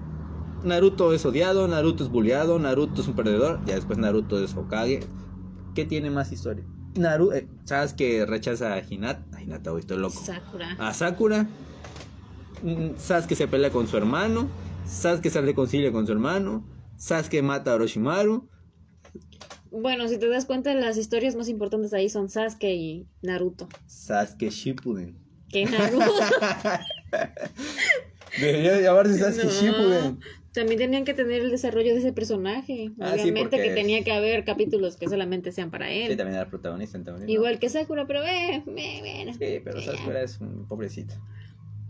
[0.63, 5.01] Naruto es odiado, Naruto es bulleado, Naruto es un perdedor, ya después Naruto es Hokage.
[5.75, 6.65] ¿Qué tiene más historia?
[6.95, 9.37] Naruto, ¿sabes que rechaza a Hinata?
[9.37, 10.23] A Hinata, hoy estoy loco.
[10.25, 10.77] Sakura.
[10.79, 11.49] A Sakura.
[12.63, 14.49] Mm, Sasuke se pelea con su hermano.
[14.87, 16.65] Sasuke se reconcilia con su hermano.
[16.97, 18.52] Sasuke mata a Orochimaru.
[19.73, 23.69] Bueno, si te das cuenta, las historias más importantes ahí son Sasuke y Naruto.
[23.87, 25.17] Sasuke Shippuden.
[25.51, 26.05] Que Naruto.
[28.41, 29.51] Debería de llamarse Sasuke No.
[29.51, 30.21] Shippuden.
[30.53, 32.93] También tenían que tener el desarrollo de ese personaje.
[33.01, 36.17] Ah, sí, Obviamente que tenía que haber capítulos que solamente sean para Sí, él.
[36.19, 37.03] también era protagonista.
[37.03, 37.33] También, ¿no?
[37.33, 39.33] Igual que Sakura, pero eh, me, bueno.
[39.33, 41.15] Sí, pero Sakura es un pobrecito.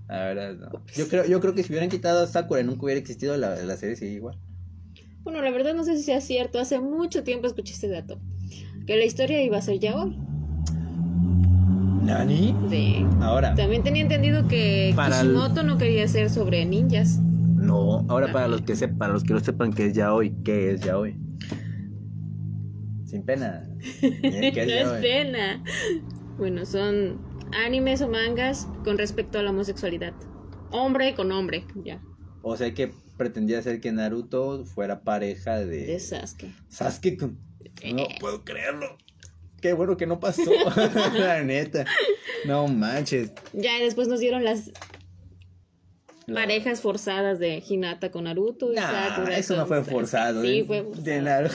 [0.09, 0.85] La verdad, no.
[0.95, 3.77] Yo creo, yo creo que si hubieran quitado a Sakura nunca hubiera existido la, la
[3.77, 4.39] serie, sí, igual.
[5.25, 6.59] Bueno, la verdad no sé si sea cierto.
[6.59, 8.21] Hace mucho tiempo escuché este dato.
[8.87, 10.17] Que la historia iba a ser ya hoy.
[12.03, 12.55] ¿Nani?
[12.69, 13.07] Sí.
[13.21, 17.21] Ahora, También tenía entendido que el- Kishimoto no quería ser sobre ninjas.
[17.21, 18.05] no.
[18.09, 20.73] Ahora para los que sepan, para los que no sepan qué es ya hoy, ¿qué
[20.73, 21.17] es ya hoy?
[23.05, 23.63] Sin pena.
[24.01, 25.63] ¿Qué es no es pena.
[26.39, 27.21] Bueno, son
[27.65, 30.13] animes o mangas con respecto a la homosexualidad.
[30.73, 32.03] Hombre con hombre, ya.
[32.43, 36.51] O sea que pretendía ser que Naruto fuera pareja de, De Sasuke.
[36.69, 37.17] Sasuke.
[37.17, 37.39] con-
[37.95, 38.97] No puedo creerlo.
[39.61, 40.51] Qué bueno que no pasó.
[41.15, 41.85] la neta.
[42.47, 43.31] No manches.
[43.53, 44.73] Ya después nos dieron las
[46.27, 49.37] La- parejas forzadas de Hinata con Naruto y Nah, Sakura.
[49.39, 50.43] eso no fue forzado.
[50.43, 51.05] Sí, fue forzado.
[51.05, 51.55] De Naruto.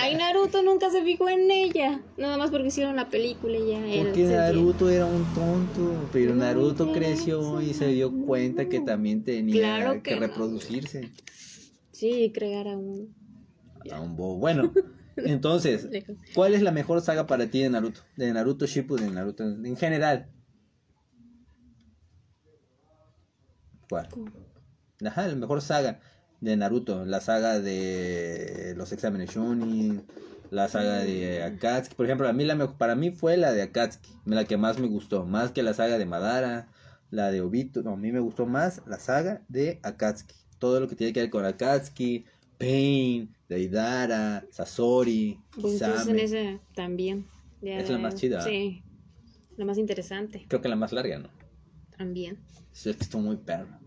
[0.00, 2.00] Ay, Naruto nunca se fijó en ella.
[2.16, 4.02] Nada más porque hicieron la película y ya.
[4.04, 9.54] Porque Naruto era un tonto, pero Naruto creció y se dio cuenta que también tenía
[9.54, 10.20] Claro que, que no.
[10.20, 11.10] reproducirse.
[11.90, 13.14] Sí, crear a un.
[13.90, 14.38] A un bobo.
[14.38, 14.72] Bueno,
[15.16, 15.88] entonces,
[16.34, 18.00] ¿cuál es la mejor saga para ti de Naruto?
[18.16, 20.28] De Naruto Shippuden, de Naruto en general.
[23.88, 24.08] ¿Cuál?
[25.04, 26.00] Ajá, la mejor saga
[26.40, 30.02] de Naruto, la saga de los exámenes Shonin,
[30.50, 33.62] La saga de Akatsuki, por ejemplo, a mí la mejor, para mí fue la de
[33.62, 36.68] Akatsuki, la que más me gustó, más que la saga de Madara,
[37.10, 40.34] la de Obito, no, a mí me gustó más la saga de Akatsuki.
[40.58, 42.24] Todo lo que tiene que ver con Akatsuki,
[42.58, 46.22] Pain, Deidara, Sasori, Pues entonces en Kisame.
[46.22, 47.26] ese también.
[47.62, 48.42] Es la más chida.
[48.42, 48.82] Sí.
[49.56, 51.28] La más interesante Creo que la más larga, ¿no?
[51.96, 52.38] También.
[52.72, 53.78] Estuvo muy perro.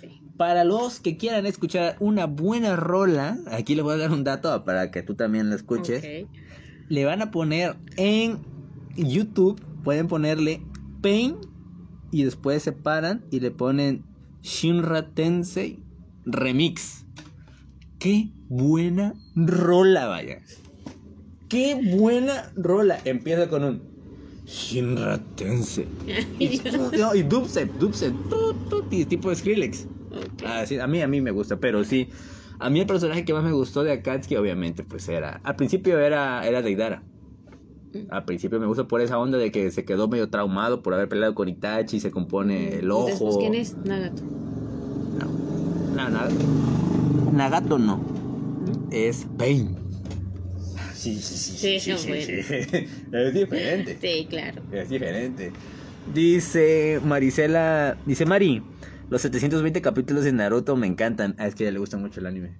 [0.00, 0.20] Sí.
[0.36, 4.64] Para los que quieran escuchar una buena rola, aquí les voy a dar un dato
[4.64, 5.98] para que tú también la escuches.
[5.98, 6.30] Ok.
[6.88, 8.38] Le van a poner en
[8.96, 10.62] YouTube, pueden ponerle
[11.02, 11.36] Pain
[12.10, 14.04] y después se paran y le ponen
[14.42, 15.82] Shinra Tensei
[16.24, 17.04] Remix.
[17.98, 20.38] Qué buena rola, vaya.
[21.48, 22.98] Qué buena rola.
[23.04, 23.87] Empieza con un
[24.48, 25.86] Shinra Tensei.
[26.38, 26.60] Y,
[26.98, 28.14] no, y dubstep, dubstep,
[28.90, 29.86] y tipo Skrillex.
[30.10, 30.42] Ok.
[30.46, 32.08] Ah, a mí, a mí me gusta, pero sí.
[32.58, 35.40] A mí el personaje que más me gustó de Akatsuki, obviamente, pues era.
[35.44, 37.02] Al principio era, era Deidara.
[38.10, 41.08] Al principio me gusta por esa onda de que se quedó medio traumado por haber
[41.08, 43.06] peleado con Itachi y se compone el ojo.
[43.06, 43.76] Después, ¿quién es?
[43.76, 44.22] Nagato.
[45.18, 45.26] No,
[45.94, 46.28] no, nada.
[47.32, 48.00] Nagato no.
[48.90, 49.87] Es Pain.
[51.16, 51.80] Sí, sí, sí.
[51.80, 52.26] Sí, no, bueno.
[53.12, 53.98] Es diferente.
[54.00, 54.62] Sí, claro.
[54.72, 55.52] Es diferente.
[56.12, 58.62] Dice Marisela, dice Mari,
[59.08, 61.34] los 720 capítulos de Naruto me encantan.
[61.38, 62.58] Ah, es que a ella le gusta mucho el anime.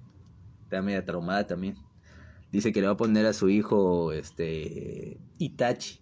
[0.63, 1.75] Está media traumada también.
[2.51, 5.99] Dice que le va a poner a su hijo, este, Itachi.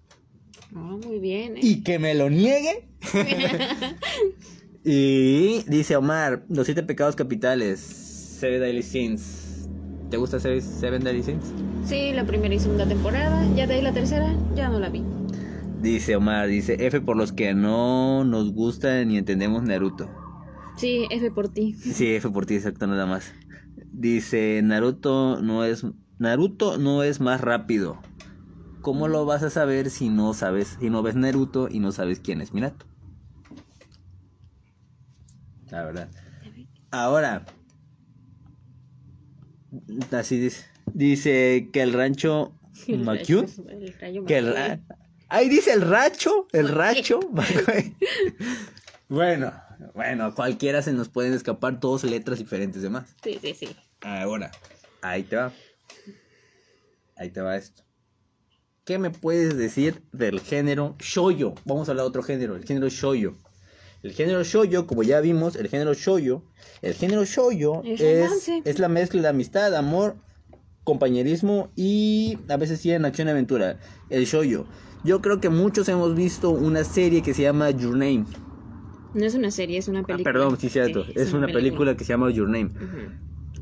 [0.73, 1.61] Ah, muy bien, ¿eh?
[1.61, 2.87] Y que me lo niegue.
[4.85, 9.46] y dice Omar, los siete pecados capitales, Seven Daily Sins.
[10.09, 11.45] ¿Te gusta Seven Seven Daily Sins?
[11.85, 13.45] Sí, la primera y segunda temporada.
[13.55, 15.03] Ya de ahí la tercera, ya no la vi.
[15.81, 20.09] Dice Omar, dice F por los que no nos gusta ni entendemos Naruto.
[20.77, 21.73] Sí, F por ti.
[21.73, 23.33] Sí, F por ti, exacto, nada más.
[23.91, 25.85] Dice, Naruto no es
[26.19, 27.99] Naruto no es más rápido.
[28.81, 32.19] ¿Cómo lo vas a saber si no sabes, si no ves Naruto y no sabes
[32.19, 32.85] quién es Minato?
[35.69, 36.09] La verdad.
[36.91, 37.45] Ahora,
[40.11, 42.53] así dice, dice que el rancho
[42.87, 43.05] El
[44.27, 44.79] que ra-
[45.29, 47.19] ahí dice el racho, el racho.
[49.09, 49.53] bueno,
[49.95, 53.09] bueno, cualquiera se nos pueden escapar dos letras diferentes de más.
[53.23, 53.75] Sí, sí, sí.
[54.01, 54.51] Ahora,
[55.01, 55.51] ahí te va.
[57.15, 57.83] Ahí te va esto.
[58.85, 61.55] ¿Qué me puedes decir del género shoyo?
[61.65, 63.35] Vamos a hablar de otro género, el género shoyo.
[64.07, 66.41] El género shoyo, como ya vimos, el género shoyo,
[66.81, 67.99] el género shoyo Es
[68.63, 70.15] es, la mezcla de amistad, amor,
[70.85, 73.79] compañerismo y a veces sí en acción y aventura.
[74.09, 74.65] El shoyo.
[75.03, 78.23] Yo creo que muchos hemos visto una serie que se llama Your Name.
[79.13, 80.31] No es una serie, es una Ah, película.
[80.33, 81.03] perdón, sí, cierto.
[81.13, 82.71] es, una película que se llama Your Name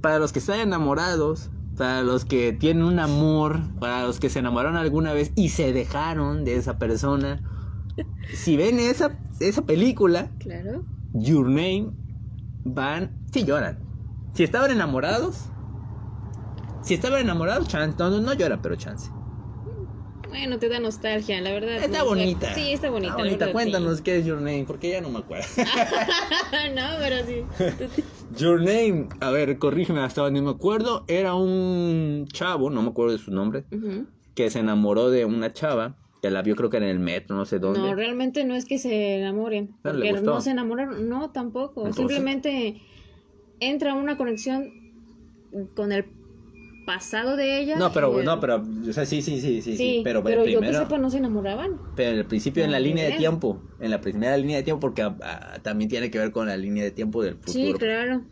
[0.01, 4.37] para los que están enamorados, para los que tienen un amor, para los que se
[4.37, 7.41] enamoraron alguna vez y se dejaron de esa persona,
[8.33, 10.85] si ven esa, esa película, Claro.
[11.13, 11.91] Your Name,
[12.63, 13.79] van, sí lloran.
[14.33, 15.45] Si estaban enamorados,
[16.81, 19.09] si estaban enamorados, chance, no, no, no lloran, pero chance.
[20.27, 21.77] Bueno, te da nostalgia, la verdad.
[21.77, 22.53] Está no, bonita.
[22.53, 23.13] Sí, está bonita.
[23.13, 25.45] Está bonita, verdad, cuéntanos qué es Your Name, porque ya no me acuerdo.
[26.75, 27.45] no, pero sí.
[28.37, 33.13] Your Name, a ver, corrígeme hasta donde me acuerdo, era un chavo, no me acuerdo
[33.13, 33.63] de su nombre,
[34.33, 35.95] que se enamoró de una chava
[36.25, 37.79] que la vio creo que en el metro, no sé dónde.
[37.79, 39.75] No, realmente no es que se enamoren.
[39.83, 41.07] Pero le Porque no se enamoraron.
[41.07, 41.85] No, tampoco.
[41.85, 41.95] Entonces.
[42.17, 42.81] Simplemente
[43.59, 44.71] entra una conexión
[45.75, 46.05] con el
[46.85, 47.77] pasado de ella.
[47.77, 50.61] No, pero, el- no, pero, o sea, sí, sí, sí, sí, sí, pero, pero, yo
[50.61, 51.79] que sepa no se enamoraban.
[51.95, 54.63] pero en el principio en la No, línea de tiempo, en la primera línea de
[54.63, 57.53] tiempo, porque ah, ah, también tiene que ver con la línea de tiempo del futuro.
[57.53, 58.23] Sí, claro.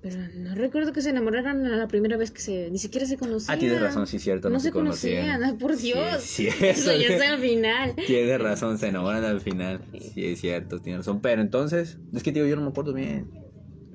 [0.00, 2.70] Pero no recuerdo que se enamoraran a la primera vez que se...
[2.70, 3.56] Ni siquiera se conocían.
[3.56, 5.22] Ah, tienes razón, sí, cierto, No, no se se conocían.
[5.26, 5.42] conocían.
[5.44, 6.22] Ay, por Dios.
[6.22, 7.94] sí, Eso eso ya es- al final.
[8.06, 9.80] Tienes razón, se enamoran al final.
[10.14, 11.20] Sí, es cierto, tienes razón.
[11.20, 13.28] Pero entonces, es que digo, yo no me acuerdo bien.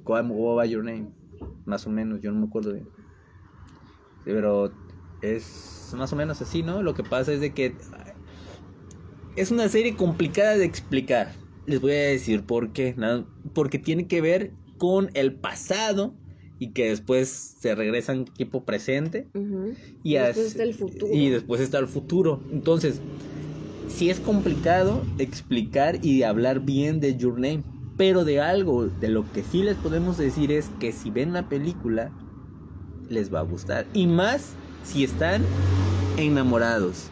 [0.04, 1.08] ¿Cuál cómo va Your Name?
[1.66, 2.90] Más o menos, yo no me acuerdo bien.
[4.26, 4.74] Sí, pero
[5.22, 6.84] es más o menos así, ¿no?
[6.84, 7.76] Lo que pasa es de que
[9.36, 11.32] es una serie complicada de explicar.
[11.66, 12.94] Les voy a decir por qué.
[12.98, 13.26] ¿no?
[13.54, 14.52] Porque tiene que ver
[14.84, 16.14] con el pasado
[16.60, 19.30] y que después se regresan tipo presente.
[20.04, 21.14] Y, Después está el futuro.
[21.14, 22.42] y después está el futuro.
[22.52, 23.00] Entonces,
[23.88, 27.64] sí es complicado explicar y hablar bien de Your Name.
[27.96, 31.48] Pero de algo, de lo que sí les podemos decir es que si ven la
[31.48, 32.12] película,
[33.08, 33.86] les va a gustar.
[33.94, 34.52] Y más
[34.84, 35.46] si están
[36.18, 37.08] enamorados.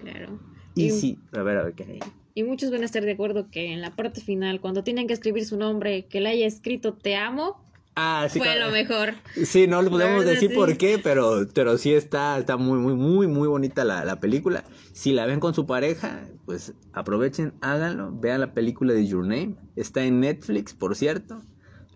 [0.00, 0.38] Claro.
[0.74, 1.18] Y si...
[1.32, 1.84] A ver, a ver, ¿qué?
[1.84, 2.21] Sí.
[2.34, 5.12] Y muchos van a estar de acuerdo que en la parte final, cuando tienen que
[5.14, 7.60] escribir su nombre, que le haya escrito te amo,
[7.94, 8.38] Ah, sí.
[8.38, 8.66] fue claro.
[8.68, 9.14] lo mejor.
[9.44, 10.54] Sí, no le podemos decir sí.
[10.56, 14.64] por qué, pero, pero sí está, está muy, muy, muy, muy bonita la, la película.
[14.94, 19.56] Si la ven con su pareja, pues aprovechen, háganlo, vean la película de Your Name.
[19.76, 21.42] Está en Netflix, por cierto.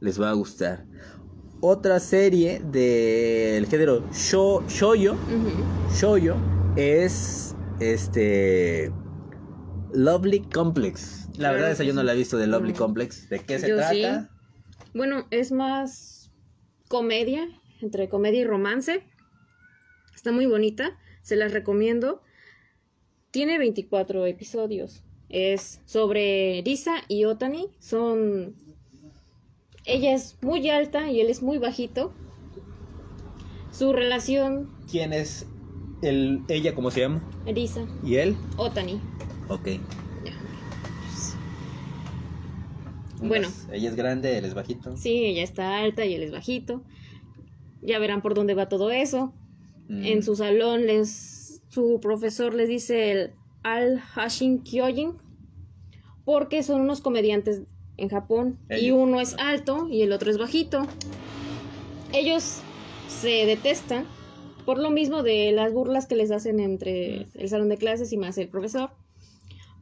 [0.01, 0.85] Les va a gustar.
[1.63, 5.95] Otra serie del género sho, shoyo, Ujú.
[5.99, 6.35] shoyo
[6.77, 8.93] es este
[9.97, 11.29] Lovely Complex.
[11.39, 12.79] La verdad esa yo no la he visto de Lovely No.
[12.79, 13.29] Complex.
[13.29, 13.93] ¿De qué se Yo trata?
[14.23, 14.89] sí.
[14.95, 16.31] Bueno, es más
[16.89, 17.49] comedia,
[17.81, 19.03] entre comedia y romance.
[20.15, 22.23] Está muy bonita, se las recomiendo.
[23.31, 25.03] Tiene 24 episodios.
[25.29, 27.69] Es sobre Risa y Otani.
[27.79, 28.55] Son.
[29.85, 32.13] Ella es muy alta y él es muy bajito.
[33.73, 35.47] Su relación, ¿Quién es
[36.03, 37.23] el, ella, cómo se llama?
[37.47, 38.35] Risa, ¿Y él?
[38.57, 39.01] Otani.
[39.49, 39.69] Ok.
[43.19, 43.49] Bueno.
[43.49, 44.97] Entonces, ella es grande, él es bajito.
[44.97, 46.83] Sí, ella está alta y él es bajito.
[47.83, 49.33] Ya verán por dónde va todo eso.
[49.89, 50.05] Mm.
[50.05, 53.33] En su salón les su profesor les dice el
[53.63, 55.13] Al Hashin Kyojin
[56.25, 57.63] porque son unos comediantes
[57.99, 60.87] en Japón y uno es alto y el otro es bajito.
[62.13, 62.61] Ellos
[63.09, 64.07] se detestan
[64.65, 68.17] por lo mismo de las burlas que les hacen entre el salón de clases y
[68.17, 68.91] más el profesor.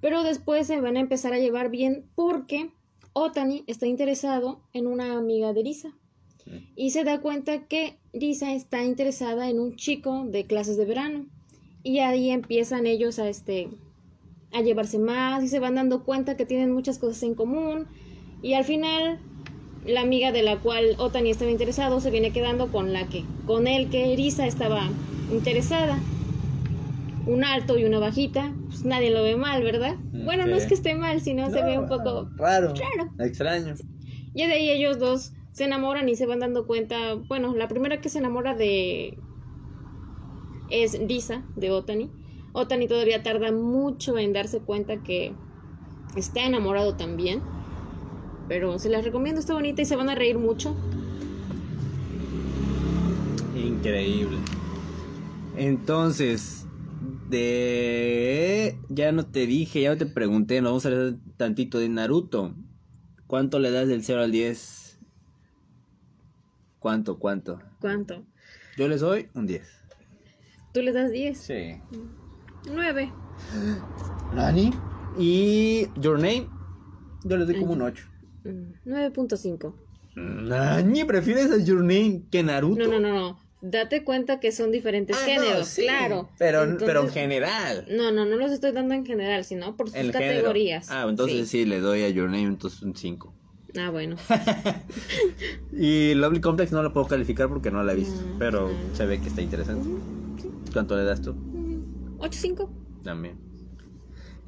[0.05, 2.69] Pero después se van a empezar a llevar bien porque
[3.15, 5.95] Otani está interesado en una amiga de Risa
[6.77, 11.25] y se da cuenta que Risa está interesada en un chico de clases de verano.
[11.83, 13.71] Y ahí empiezan ellos a este
[14.53, 17.87] a llevarse más y se van dando cuenta que tienen muchas cosas en común.
[18.43, 19.21] Y al final
[19.87, 23.67] la amiga de la cual Otani estaba interesado se viene quedando con la que con
[23.67, 24.87] él que Risa estaba
[25.33, 25.99] interesada
[27.27, 30.75] un alto y una bajita pues nadie lo ve mal verdad bueno no es que
[30.75, 32.75] esté mal sino se ve un poco raro.
[32.75, 33.11] Raro.
[33.19, 33.75] Extraño.
[34.35, 37.15] y de ahí ellos dos se enamoran y se van dando cuenta.
[37.15, 39.17] Bueno, la primera que se enamora de.
[40.69, 42.11] es Risa, de Otani.
[42.53, 45.33] Otani todavía tarda mucho en darse cuenta que
[46.17, 47.41] está enamorado también.
[48.49, 50.75] Pero se las recomiendo, está bonita y se van a reír mucho.
[53.57, 54.39] Increíble.
[55.57, 56.64] Entonces,
[57.29, 58.79] de...
[58.89, 62.55] Ya no te dije, ya no te pregunté, nos vamos a hablar tantito de Naruto.
[63.27, 64.99] ¿Cuánto le das del 0 al 10?
[66.79, 67.61] ¿Cuánto, cuánto?
[67.81, 68.25] ¿Cuánto?
[68.77, 69.63] Yo les doy un 10.
[70.73, 71.39] ¿Tú le das 10?
[71.39, 71.81] Sí.
[72.71, 73.13] 9.
[74.35, 74.71] ¿Nani?
[75.19, 76.49] Y Your Name,
[77.25, 78.07] yo les doy como un 8.
[78.45, 79.75] Mm, 9.5.
[80.17, 82.85] Nani, ¿prefieres a Your Name que Naruto?
[82.85, 83.44] No, no, no, no.
[83.67, 86.29] Date cuenta que son diferentes Ah, no, géneros, sí, claro.
[86.39, 87.87] Pero, Entonces- pero en general.
[87.91, 90.35] No, no, no los estoy dando en general, sino por sus El género.
[90.35, 90.91] categorías.
[90.91, 91.61] Ah, entonces Sí.
[91.61, 91.65] sí.
[91.65, 93.33] le doy a Your Name entonces un 5.
[93.79, 94.17] Ah, bueno.
[95.73, 98.95] Y Lovely Complex no lo puedo calificar porque no la he visto, Mm, pero mm.
[98.97, 99.89] se ve que está interesante.
[100.73, 101.33] ¿Cuánto le das tú?
[101.35, 102.71] Mm, 8.5.
[103.03, 103.37] También.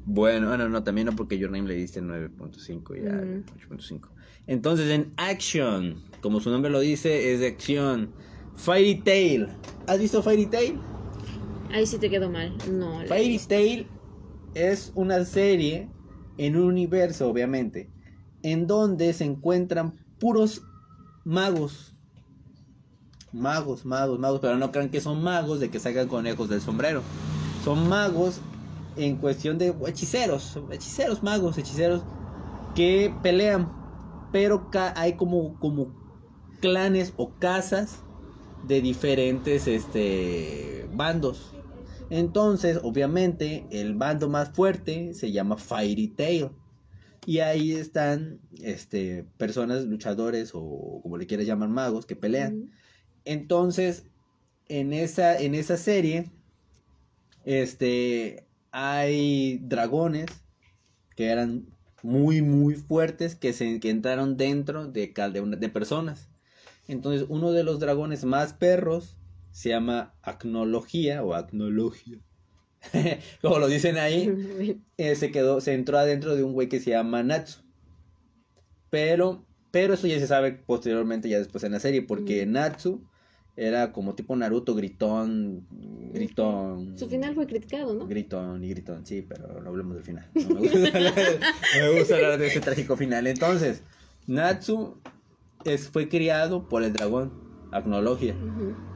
[0.05, 3.43] Bueno, ah, no, no, también no porque Your Name le diste 9.5 y ya Mm.
[3.57, 4.09] 8.5.
[4.47, 8.11] Entonces en Action, como su nombre lo dice, es de acción.
[8.57, 9.47] Fairy Tail.
[9.87, 10.79] ¿Has visto Fairy Tail?
[11.71, 12.53] Ahí sí te quedó mal.
[12.69, 13.05] No.
[13.07, 13.87] Fairy Tail
[14.53, 15.89] es una serie
[16.37, 17.89] en un universo, obviamente,
[18.43, 20.63] en donde se encuentran puros
[21.23, 21.93] magos.
[23.31, 27.03] Magos, magos, magos, pero no crean que son magos de que sacan conejos del sombrero.
[27.63, 28.41] Son magos
[28.95, 32.01] en cuestión de hechiceros, hechiceros, magos, hechiceros
[32.73, 33.71] que pelean,
[34.31, 35.93] pero hay como, como
[36.59, 38.03] clanes o casas
[38.67, 41.53] de diferentes este, bandos.
[42.09, 46.49] Entonces, obviamente, el bando más fuerte se llama Fairy Tail.
[47.25, 52.71] Y ahí están este, personas, luchadores o como le quieras llamar magos, que pelean.
[53.25, 54.05] Entonces,
[54.69, 56.31] en esa, en esa serie,
[57.43, 60.27] este, hay dragones
[61.15, 61.67] que eran
[62.03, 66.29] muy, muy fuertes que, se, que entraron dentro de, de, de personas.
[66.87, 69.17] Entonces, uno de los dragones más perros
[69.51, 72.19] se llama Acnología o Acnología.
[73.41, 76.91] Como lo dicen ahí, eh, se quedó, se entró adentro de un güey que se
[76.91, 77.59] llama Natsu.
[78.89, 82.51] Pero, pero eso ya se sabe posteriormente, ya después en la serie, porque Mm.
[82.51, 83.01] Natsu
[83.57, 85.65] era como tipo Naruto, gritón,
[86.13, 86.97] gritón.
[86.97, 88.07] Su final fue criticado, ¿no?
[88.07, 90.29] Gritón y gritón, sí, pero no hablemos del final.
[90.35, 91.13] No me gusta hablar,
[91.79, 93.25] no me gusta hablar de ese trágico final.
[93.25, 93.81] Entonces,
[94.27, 95.01] Natsu
[95.73, 97.31] es, fue criado por el dragón,
[97.71, 98.33] Agnologia.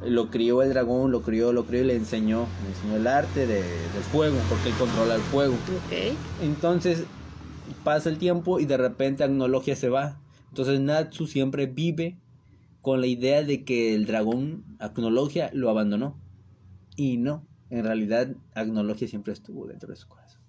[0.06, 3.46] Lo crió el dragón, lo crió, lo crió y le enseñó, le enseñó el arte
[3.46, 5.54] de- del fuego, porque él controla el fuego.
[6.42, 7.04] Entonces
[7.84, 10.20] pasa el tiempo y de repente Agnologia se va.
[10.50, 12.18] Entonces Natsu siempre vive
[12.82, 16.18] con la idea de que el dragón Agnologia lo abandonó.
[16.96, 20.42] Y no, en realidad Agnologia siempre estuvo dentro de su corazón.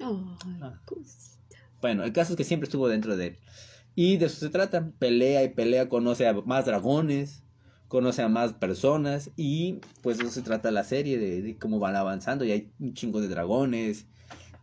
[0.00, 0.80] Ay, Ah.
[0.84, 1.56] cosita.
[1.80, 3.36] Bueno, el caso es que siempre estuvo dentro de él.
[3.96, 4.92] Y de eso se trata.
[4.98, 7.42] Pelea y pelea, conoce a más dragones,
[7.88, 9.30] conoce a más personas.
[9.36, 12.44] Y pues de eso se trata la serie, de, de cómo van avanzando.
[12.44, 14.06] Y hay un chingo de dragones.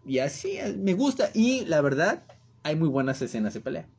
[0.06, 1.32] Y así, eh, me gusta.
[1.34, 2.24] Y la verdad,
[2.62, 3.90] hay muy buenas escenas de pelea.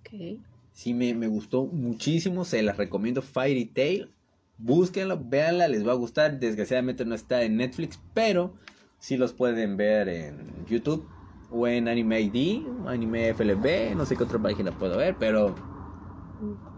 [0.00, 0.40] Ok.
[0.72, 2.46] Sí, me, me gustó muchísimo.
[2.46, 4.10] Se las recomiendo Fairy Tail.
[4.56, 6.40] Búsquenlo, véanla, les va a gustar.
[6.40, 8.54] Desgraciadamente no está en Netflix, pero
[8.98, 11.06] sí los pueden ver en YouTube
[11.52, 15.54] o en Anime ID, Anime FLB, no sé qué otra página puedo ver, pero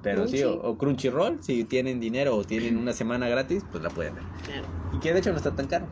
[0.03, 0.67] pero sí, o, Crunchy.
[0.67, 4.25] o Crunchyroll, si tienen dinero o tienen una semana gratis, pues la pueden ver.
[4.45, 4.67] Claro.
[4.93, 5.87] Y que de hecho no está tan caro.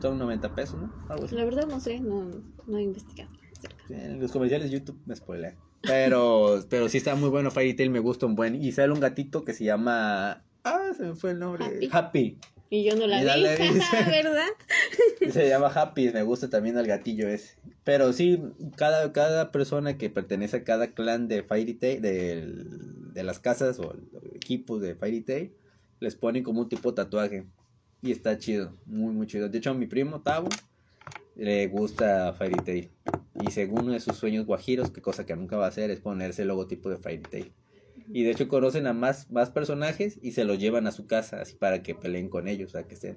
[0.00, 0.92] Son 90 pesos, ¿no?
[1.08, 1.36] Algo así.
[1.36, 2.28] La verdad no sé, no,
[2.66, 3.30] no he investigado.
[3.56, 3.84] acerca.
[3.88, 5.54] En los comerciales de YouTube me spoilean.
[5.82, 8.56] Pero, pero sí está muy bueno Fairy Tail, me gusta un buen.
[8.56, 10.42] Y sale un gatito que se llama.
[10.64, 11.64] Ah, se me fue el nombre.
[11.64, 11.88] Happy.
[11.92, 12.38] Happy.
[12.74, 13.42] Y yo no la la vi.
[14.06, 14.48] ¿verdad?
[15.30, 17.56] Se llama Happy, me gusta también el gatillo ese.
[17.84, 18.40] Pero sí,
[18.76, 23.78] cada, cada persona que pertenece a cada clan de Fairy Tail, del- de las casas
[23.78, 23.94] o
[24.34, 25.52] equipos de Fairy Tail,
[26.00, 27.44] les ponen como un tipo de tatuaje.
[28.00, 29.50] Y está chido, muy, muy chido.
[29.50, 30.48] De hecho, a mi primo Tavo
[31.36, 32.90] le gusta Fairy Tail.
[33.46, 36.00] Y según uno de sus sueños guajiros, que cosa que nunca va a hacer, es
[36.00, 37.52] ponerse el logotipo de Fairy Tail.
[38.08, 41.40] Y de hecho conocen a más, más personajes y se los llevan a su casa,
[41.40, 43.16] así para que peleen con ellos, que estén.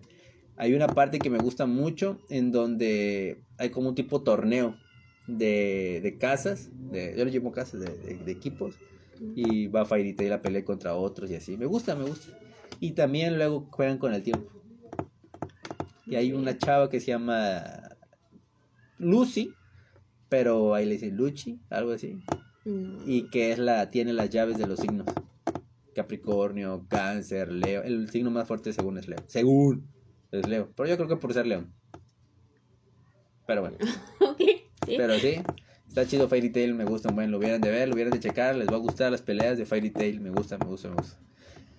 [0.58, 4.78] Hay una parte que me gusta mucho en donde hay como un tipo torneo
[5.28, 8.76] de, de casas, de, yo lo llamo casas de, de- de equipos,
[9.36, 11.58] y va Fairy Tail a pelear contra otros y así.
[11.58, 12.38] Me gusta, me gusta.
[12.80, 14.50] Y también luego juegan con el tiempo.
[16.06, 17.64] Y hay una chava que se llama
[18.98, 19.54] Lucy,
[20.30, 22.18] pero ahí le dicen Luchi, algo así
[22.66, 23.00] No.
[23.06, 25.06] y que es la tiene las llaves de los signos.
[25.96, 27.84] Capricornio, Cáncer, Leo.
[27.84, 29.20] El signo más fuerte según es Leo.
[29.28, 29.88] Según
[30.32, 30.70] es Leo.
[30.76, 31.72] Pero yo creo que por ser León.
[33.48, 33.78] Pero bueno,
[34.20, 34.38] Ok,
[34.86, 34.96] sí.
[34.98, 35.36] pero sí.
[35.88, 37.32] Está chido Fairy Tail, me gusta un buen.
[37.32, 38.56] Lo hubieran de ver, lo hubieran de checar.
[38.56, 40.20] Les va a gustar las peleas de Fairy Tail.
[40.20, 41.18] Me gusta, me gusta, me gusta.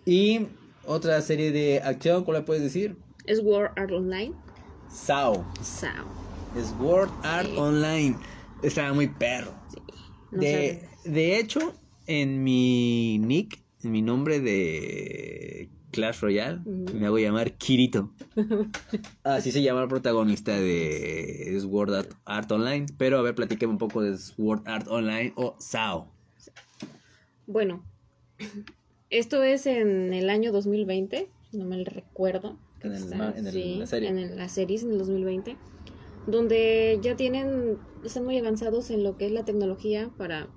[0.07, 0.47] Y
[0.87, 2.97] otra serie de acción, ¿cuál le puedes decir?
[3.27, 4.33] Es War Art Online.
[4.89, 5.45] Sao.
[5.61, 6.07] Sao.
[6.79, 7.57] Sword Art Sí.
[7.59, 8.17] Online.
[8.63, 9.53] Estaba muy perro.
[10.33, 11.75] No De, de hecho,
[12.07, 18.13] en mi nick, en mi nombre de Clash Royale, me hago llamar Kirito.
[19.25, 22.87] Así se llama el protagonista de Sword Art, Art Online.
[22.99, 26.13] Pero a ver, platíqueme un poco de Sword Art Online o SAO.
[27.47, 27.85] Bueno,
[29.11, 32.59] esto es en el año 2020, no me recuerdo.
[32.83, 34.09] En el Está- ma- en el- sí, la serie.
[34.09, 35.57] En el- la serie, en el 2020,
[36.27, 40.49] donde ya tienen, están muy avanzados en lo que es la tecnología para,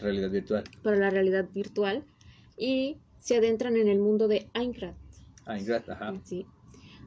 [0.00, 0.64] Realidad virtual.
[0.82, 2.04] para la realidad virtual
[2.56, 4.98] y se adentran en el mundo de Minecraft.
[5.46, 6.14] Ah, Ingrat, ajá.
[6.24, 6.46] Sí.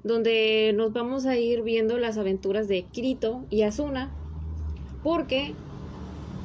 [0.04, 4.12] Donde nos vamos a ir viendo las aventuras de Kirito y Asuna.
[5.04, 5.54] Porque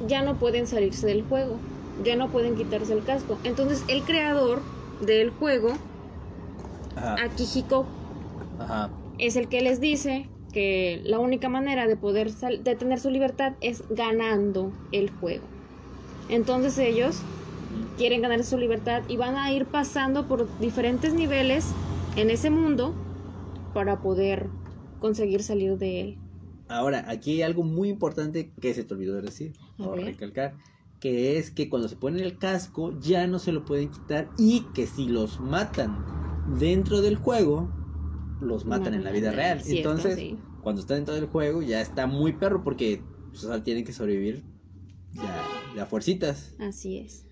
[0.07, 1.57] ya no pueden salirse del juego.
[2.03, 3.37] Ya no pueden quitarse el casco.
[3.45, 4.61] Entonces el creador
[5.01, 5.69] del juego,
[6.97, 7.15] Ajá.
[7.23, 7.85] Akihiko,
[8.59, 8.89] Ajá.
[9.17, 13.09] es el que les dice que la única manera de poder sal- de tener su
[13.09, 15.43] libertad es ganando el juego.
[16.29, 17.17] Entonces ellos
[17.97, 21.67] quieren ganar su libertad y van a ir pasando por diferentes niveles
[22.15, 22.93] en ese mundo
[23.73, 24.47] para poder
[25.01, 26.17] conseguir salir de él.
[26.69, 30.53] Ahora, aquí hay algo muy importante que se te olvidó de decir, o recalcar,
[31.01, 34.61] que es que cuando se ponen el casco ya no se lo pueden quitar y
[34.73, 35.97] que si los matan
[36.57, 37.69] dentro del juego,
[38.41, 39.61] los matan en la vida real.
[39.61, 40.37] Cierto, Entonces, sí.
[40.61, 43.93] cuando está dentro del juego ya está muy perro porque pues, o sea, tienen que
[43.93, 44.43] sobrevivir
[45.13, 45.43] ya,
[45.75, 46.53] ya fuercitas.
[46.59, 47.25] Así es.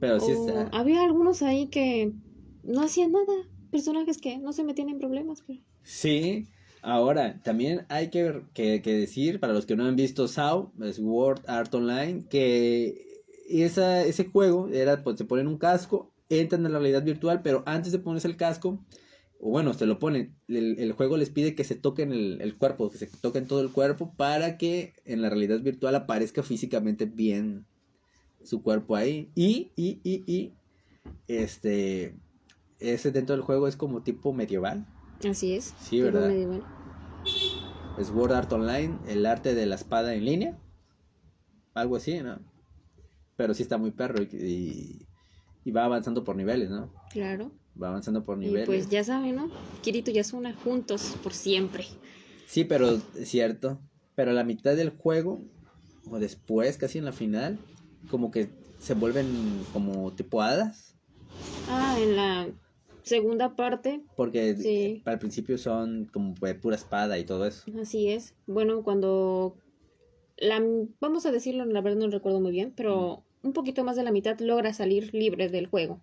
[0.00, 0.68] Pero sí O está...
[0.76, 2.12] había algunos ahí que
[2.62, 3.32] no hacían nada.
[3.70, 5.42] Personajes que no se metían en problemas.
[5.46, 5.60] Pero...
[5.82, 6.46] Sí,
[6.82, 11.40] ahora también hay que, que- que decir, para los que no han visto SAO, Sword
[11.46, 16.78] Art Online, que esa, ese juego era, pues se ponen un casco, entran en la
[16.78, 18.84] realidad virtual, pero antes de ponerse el casco,
[19.46, 22.56] o bueno, se lo ponen, el, el juego les pide que se toquen el, el
[22.56, 27.04] cuerpo, que se toquen todo el cuerpo para que en la realidad virtual aparezca físicamente
[27.04, 27.66] bien
[28.42, 29.30] su cuerpo ahí.
[29.34, 30.54] Y, y, y, y,
[31.28, 32.16] este,
[32.78, 34.86] ese dentro del juego es como tipo medieval.
[35.28, 35.74] Así es.
[35.78, 36.28] Sí, Tipo ¿verdad?
[36.28, 36.64] medieval.
[38.02, 40.58] Sword Art Online, el arte de la espada en línea.
[41.74, 42.38] Algo así, ¿no?
[43.36, 45.06] Pero sí está muy perro y, y,
[45.66, 46.90] y va avanzando por niveles, ¿no?
[47.10, 47.52] Claro.
[47.80, 48.66] Va avanzando por Y niveles.
[48.66, 49.50] pues ya saben, ¿no?
[49.82, 51.84] Kirito y Asuna juntos por siempre.
[52.46, 53.80] Sí, pero es cierto.
[54.14, 55.40] Pero a la mitad del juego,
[56.08, 57.58] o después, casi en la final,
[58.10, 58.48] como que
[58.78, 59.26] se vuelven
[59.72, 60.94] como tipo hadas.
[61.68, 62.48] Ah, en la
[63.02, 64.68] segunda parte, Porque Sí.
[64.68, 67.64] eh, al principio son como de pura espada y todo eso.
[67.80, 68.34] así es.
[68.46, 69.56] Bueno, cuando
[70.36, 70.62] la
[71.00, 74.10] vamos a decirlo, la verdad no recuerdo muy bien, pero un poquito más de la
[74.10, 76.02] mitad logra salir libre del juego.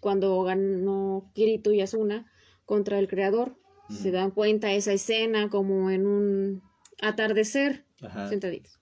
[0.00, 2.30] Cuando ganó Kirito y Asuna
[2.64, 3.58] contra el creador,
[3.90, 6.62] se dan cuenta esa escena como en un
[7.02, 8.28] atardecer, Ajá.
[8.28, 8.80] sentaditos.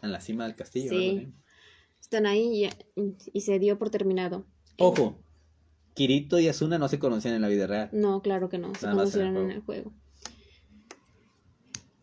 [0.00, 0.90] En la cima del castillo.
[0.90, 1.32] Sí.
[2.00, 2.64] Están ahí
[2.96, 4.46] y, y se dio por terminado.
[4.78, 5.22] Ojo,
[5.94, 7.90] Kirito y Asuna no se conocían en la vida real.
[7.92, 9.92] No, claro que no, se Nada conocieron en el juego.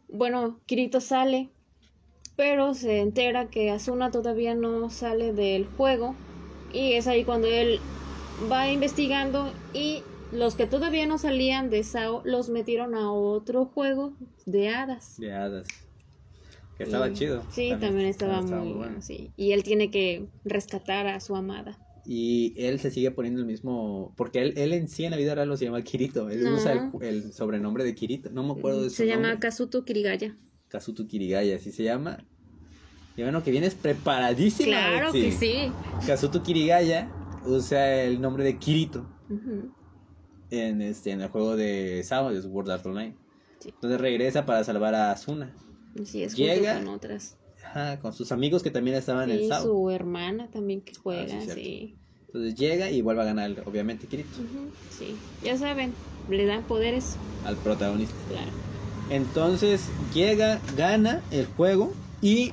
[0.08, 1.50] Bueno, Kirito sale,
[2.40, 6.16] pero se entera que Asuna todavía no sale del juego
[6.72, 7.82] y es ahí cuando él
[8.50, 14.14] va investigando y los que todavía no salían de Sao los metieron a otro juego
[14.46, 15.18] de hadas.
[15.20, 15.68] De hadas.
[16.78, 17.44] Que estaba Y- chido.
[17.52, 19.32] Sí, también, estaba, muy bueno, sí.
[19.36, 21.78] Y él tiene que rescatar a su amada.
[22.06, 24.14] Y él se sigue poniendo el mismo.
[24.16, 26.30] Porque él, él en sí en la vida real lo se llama Kirito.
[26.30, 26.56] Él No.
[26.56, 28.30] usa el, el sobrenombre de Kirito.
[28.30, 29.38] No me acuerdo de su Se llama.
[29.40, 30.38] Kazuto Kirigaya.
[30.70, 32.24] Kazuto Kirigaya, así se llama.
[33.18, 34.68] Y bueno, que vienes preparadísima.
[34.70, 35.72] Claro que sí.
[36.08, 37.12] Kazuto Kirigaya
[37.46, 39.06] usa el nombre de Kirito
[40.52, 43.16] en, este, en el juego de Sao, de Sword Art Online.
[43.60, 43.70] Sí.
[43.74, 45.54] Entonces regresa para salvar a Asuna.
[46.02, 47.36] Así es, Llega- con otras.
[47.66, 49.64] Ajá, con sus amigos que también estaban en Y Sao.
[49.64, 51.96] su hermana también que juega, Ah, sí, sí.
[52.28, 54.30] Entonces llega y vuelve a ganar, obviamente, Kirito,
[54.98, 55.16] sí.
[55.44, 55.94] Ya saben,
[56.30, 58.16] le dan poderes, al protagonista.
[58.30, 58.52] claro.
[59.10, 62.52] Entonces llega, gana el juego y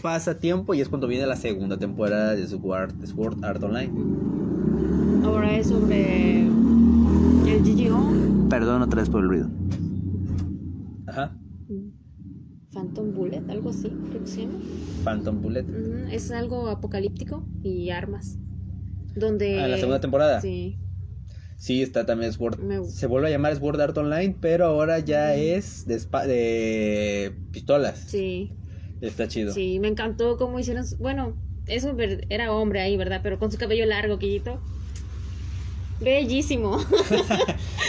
[0.00, 3.92] pasa tiempo y es cuando viene la segunda temporada de Sword, Sword Art Online.
[5.24, 9.50] Ahora es sobre el GGO, Perdón otra vez por el ruido.
[11.06, 11.36] Ajá.
[12.72, 14.58] Phantom Bullet, algo así, creo que se llama.
[15.02, 15.64] Phantom Bullet.
[16.12, 18.38] Es algo apocalíptico y armas.
[19.16, 19.60] Donde...
[19.60, 20.40] Ah, la segunda temporada.
[20.40, 20.78] Sí,
[21.58, 22.60] Sí, está también Sword.
[22.60, 27.98] Me- Se vuelve a llamar Sword Art Online, pero ahora ya es de, de pistolas.
[28.06, 28.52] sí,
[29.00, 29.52] Está chido.
[29.52, 29.78] sí.
[29.80, 30.84] Me encantó cómo hicieron...
[30.98, 31.36] Bueno,
[31.66, 31.94] eso
[32.30, 33.20] era hombre ahí, ¿verdad?
[33.22, 34.60] Pero con su cabello largo, Quillito.
[36.00, 36.78] Bellísimo.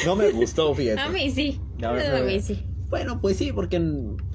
[0.05, 1.01] No me gustó, fíjate.
[1.01, 1.59] A mí sí.
[1.77, 2.63] Ya, A me- mí sí.
[2.89, 3.79] Bueno, pues sí, porque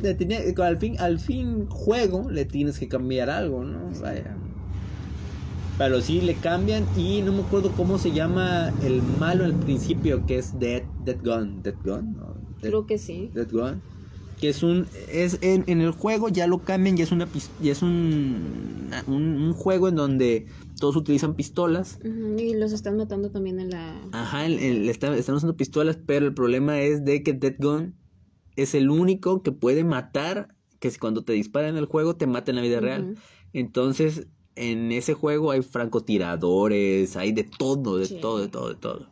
[0.00, 3.90] le tenía- al fin, al fin juego le tienes que cambiar algo, ¿no?
[4.00, 4.36] Vaya.
[5.76, 10.24] Pero sí le cambian y no me acuerdo cómo se llama el malo al principio,
[10.24, 11.62] que es Dead, Dead Gun.
[11.62, 12.34] Dead Gun, ¿no?
[12.60, 13.30] Dead, Creo que sí.
[13.34, 13.82] Dead Gun.
[14.40, 14.86] Que es un.
[15.10, 17.26] Es en, en el juego ya lo cambian, ya es una
[17.60, 20.46] ya es un, un, un juego en donde
[20.78, 21.98] todos utilizan pistolas.
[22.38, 23.96] Y los están matando también en la...
[24.12, 27.96] Ajá, el- el- está- están usando pistolas, pero el problema es de que Dead Gun
[28.56, 32.50] es el único que puede matar, que cuando te dispara en el juego te mata
[32.52, 33.16] en la vida real.
[33.52, 34.26] Entonces,
[34.56, 38.18] en ese juego hay francotiradores, hay de todo, de Sí.
[38.20, 39.08] todo, de todo, de todo.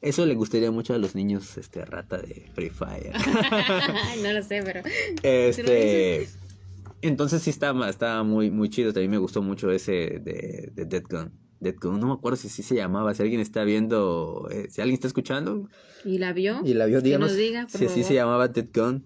[0.00, 3.12] Eso le gustaría mucho a los niños, este, rata de Free Fire.
[4.22, 4.82] No lo sé, pero...
[5.22, 6.28] este...
[7.02, 11.02] Entonces sí estaba, estaba muy, muy chido, también me gustó mucho ese de, de Dead
[11.10, 11.32] Gun.
[11.58, 14.80] Dead Gun, no me acuerdo si sí se llamaba, si alguien está viendo, eh, si
[14.80, 15.68] alguien está escuchando,
[16.04, 16.60] ¿Y la vio?
[16.64, 18.04] y la vio, díganos nos diga, si así favor.
[18.04, 19.04] se llamaba Dead Gun.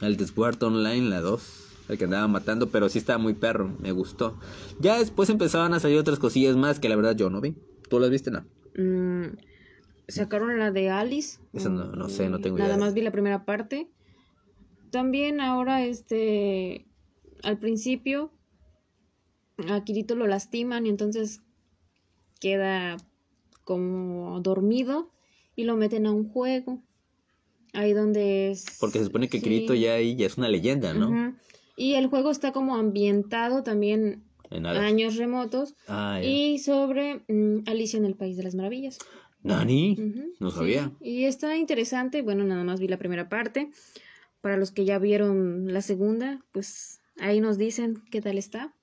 [0.00, 1.42] El de Sword Online, la 2.
[1.88, 3.74] El que andaba matando, pero sí estaba muy perro.
[3.80, 4.38] Me gustó.
[4.78, 7.54] Ya después empezaban a salir otras cosillas más que la verdad yo no vi.
[7.88, 8.30] ¿Tú las viste?
[8.30, 8.44] No.
[8.76, 9.36] Mm,
[10.08, 11.38] sacaron la de Alice.
[11.52, 12.78] Esa no- no sé, no tengo Nada idea.
[12.84, 13.90] más vi la primera parte.
[14.90, 16.86] También ahora, este,
[17.42, 18.32] al principio,
[19.68, 21.40] a Kirito lo lastiman y entonces
[22.40, 22.96] queda
[23.64, 25.10] como dormido
[25.56, 26.82] y lo meten a un juego.
[27.74, 28.64] Ahí donde es...
[28.80, 29.44] Porque se supone que sí.
[29.44, 31.08] Kirito ya ahí ya es una leyenda, ¿no?
[31.10, 31.34] Ujú.
[31.78, 37.98] Y el juego está como ambientado también En años remotos Ah, y sobre mm, Alicia
[37.98, 38.98] en el País de las Maravillas.
[39.44, 39.96] ¿Nani?
[40.40, 40.56] No sí.
[40.56, 40.90] sabía.
[41.00, 42.22] Y está interesante.
[42.22, 43.70] Bueno, nada más vi la primera parte.
[44.40, 48.74] Para los que ya vieron la segunda, pues ahí nos dicen qué tal está.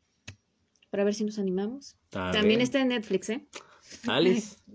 [0.89, 1.97] Para ver si nos animamos.
[2.13, 2.61] A También ver.
[2.61, 3.45] está en Netflix, ¿eh?
[4.07, 4.57] Alice.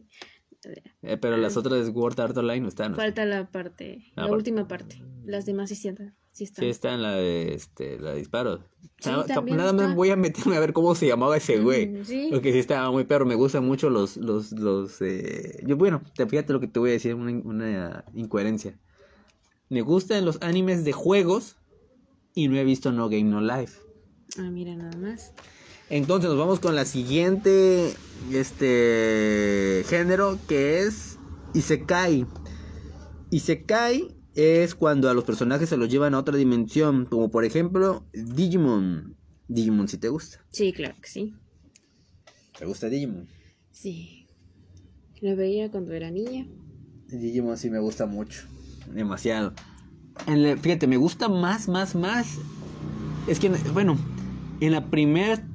[1.03, 2.91] Eh, pero las otras de World Art Online no están.
[2.91, 2.97] ¿no?
[2.99, 5.03] Falta la parte, Ah, la última parte.
[5.25, 6.15] Las demás sí están.
[6.47, 8.61] Sí está en la de, este, la de disparos.
[8.99, 11.89] Sí, nada más voy a meterme a ver cómo se llamaba ese güey.
[11.89, 12.29] Mm, sí.
[12.31, 16.27] Porque sí estaba muy perro, me gustan mucho los, los, los, eh, yo, bueno, te
[16.27, 18.79] fíjate lo que te voy a decir, una, una incoherencia.
[19.69, 21.57] Me gustan los animes de juegos
[22.35, 23.81] y no he visto No Game No Life.
[24.39, 25.33] Ah, mira, nada más.
[25.89, 27.93] Entonces nos vamos con la siguiente,
[28.33, 31.19] este, género que es
[31.53, 32.27] Isekai.
[33.31, 38.05] Isekai es cuando a los personajes se los llevan a otra dimensión, como por ejemplo
[38.13, 39.17] Digimon.
[39.49, 40.39] Digimon si te gusta.
[40.51, 41.35] Sí, claro que sí.
[42.59, 43.27] ¿Te gusta Digimon?
[43.71, 44.27] Sí.
[45.21, 46.47] La veía cuando era niña.
[47.09, 48.43] Digimon sí me gusta mucho.
[48.95, 49.53] Demasiado.
[50.27, 52.39] En la- fíjate, me gusta más, más, más.
[53.27, 53.97] Es que, bueno,
[54.61, 55.47] en la primera.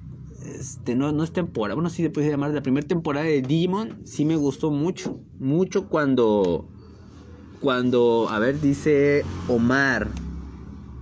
[0.60, 1.76] Este, no, no es temporada.
[1.76, 2.52] Bueno, sí se puede llamar.
[2.54, 5.20] La primera temporada de Digimon sí me gustó mucho.
[5.40, 6.70] Mucho cuando.
[7.66, 8.28] Cuando.
[8.30, 10.08] A ver, dice Omar.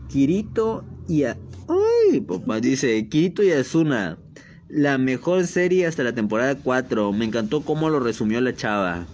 [0.07, 1.23] Kirito y.
[1.23, 1.35] A-
[1.67, 4.17] Ay, papá, dice Kirito y Asuna.
[4.69, 7.11] La mejor serie hasta la temporada 4.
[7.11, 9.05] Me encantó cómo lo resumió la chava.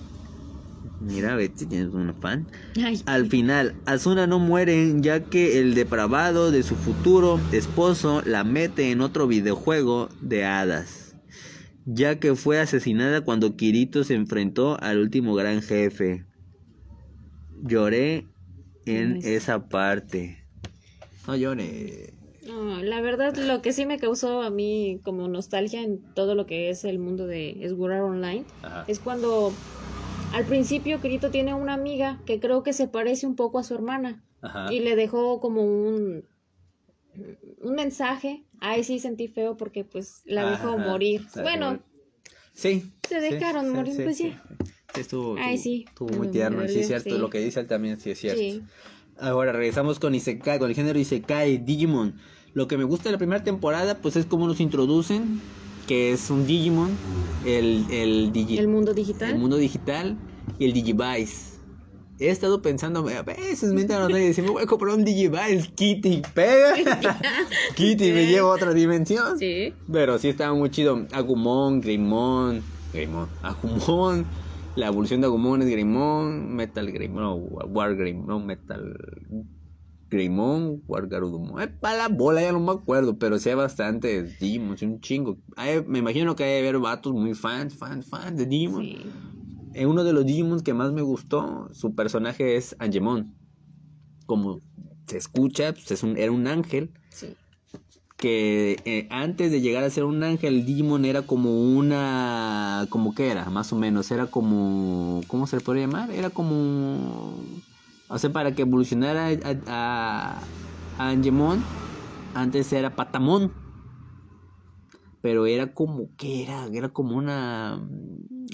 [1.02, 2.46] Mira, Betsy, tienes una fan.
[2.86, 8.44] Ay, Al final, Asuna no muere ya que el depravado de su futuro esposo la
[8.44, 11.16] mete en otro videojuego de hadas.
[11.88, 16.26] Ya que fue asesinada cuando Kirito se enfrentó al último gran jefe.
[17.62, 18.26] Lloré
[18.86, 20.44] en esa parte.
[21.28, 22.14] No lloré.
[22.48, 26.46] no, la verdad, lo que sí me causó a mí como nostalgia en todo lo
[26.46, 28.86] que es el mundo de Sword Online Ajá.
[28.88, 29.54] es cuando
[30.34, 33.76] al principio Kirito tiene una amiga que creo que se parece un poco a su
[33.76, 34.74] hermana Ajá.
[34.74, 36.24] y le dejó como un
[37.62, 38.46] un mensaje.
[38.60, 41.26] Ay, sí sentí feo porque pues la dejó morir.
[41.36, 41.80] Bueno.
[42.54, 42.92] Sí.
[43.08, 44.36] se dejaron sí, morir, sí, pues sí.
[44.96, 45.86] Estuvo, Ay, estuvo- sí.
[45.88, 46.68] estuvo muy tierno.
[46.68, 47.10] sí, es cierto.
[47.10, 47.18] sí.
[47.18, 48.40] Lo que dice él también, sí es cierto.
[48.42, 48.62] Sí.
[49.20, 52.16] Ahora regresamos con Isekai, con el género Isekai, Digimon.
[52.54, 55.42] Lo que me gusta de la primera temporada, pues es cómo nos introducen,
[55.88, 56.90] que es un Digimon,
[57.46, 59.32] el, el, digi- El mundo digital.
[59.32, 60.18] el mundo digital
[60.58, 61.50] y el Digivice.
[62.22, 65.70] He estado pensando, a veces me entran y decir, me voy a comprar un Digivice,
[65.74, 66.74] Kitty, pega.
[67.76, 69.38] Kitty me lleva a otra dimensión.
[69.40, 69.74] Sí.
[69.92, 71.06] Pero sí estaba muy chido.
[71.14, 72.62] Agumon, Greymon.
[72.94, 73.28] Greymon.
[73.42, 74.26] Agumon.
[74.80, 76.56] La evolución de Agumon es Greymon.
[76.56, 77.22] Metal Greymon.
[77.22, 78.26] No, War Greymon.
[78.28, 78.96] No, Metal
[80.10, 80.84] Greymon.
[80.88, 81.62] War Garudumon.
[81.62, 83.18] Eh, para la bola, ya no me acuerdo.
[83.18, 84.78] Pero sí hay bastantes Digimon.
[84.82, 85.38] un chingo.
[85.58, 88.84] Hay- me imagino que hay de haber vatos muy fans, fans, fans de Digimon.
[88.86, 88.98] Sí.
[89.74, 93.36] Eh, uno de los Digimon que más me gustó, su personaje es Angemon.
[94.26, 94.60] Como
[95.08, 97.36] se escucha, pues es un, era un ángel Sí.
[98.20, 102.86] Que eh, antes de llegar a ser un ángel, Digimon era como una...
[102.90, 105.22] como que era, más o menos, era como...
[105.28, 106.12] ¿Cómo se le podría llamar?
[106.12, 107.34] Era como...
[108.10, 109.32] O sea, para que evolucionara a,
[109.68, 110.40] a,
[110.98, 111.64] a Angemon,
[112.34, 113.54] antes era Patamon.
[115.22, 117.82] Pero era como que era, era como una...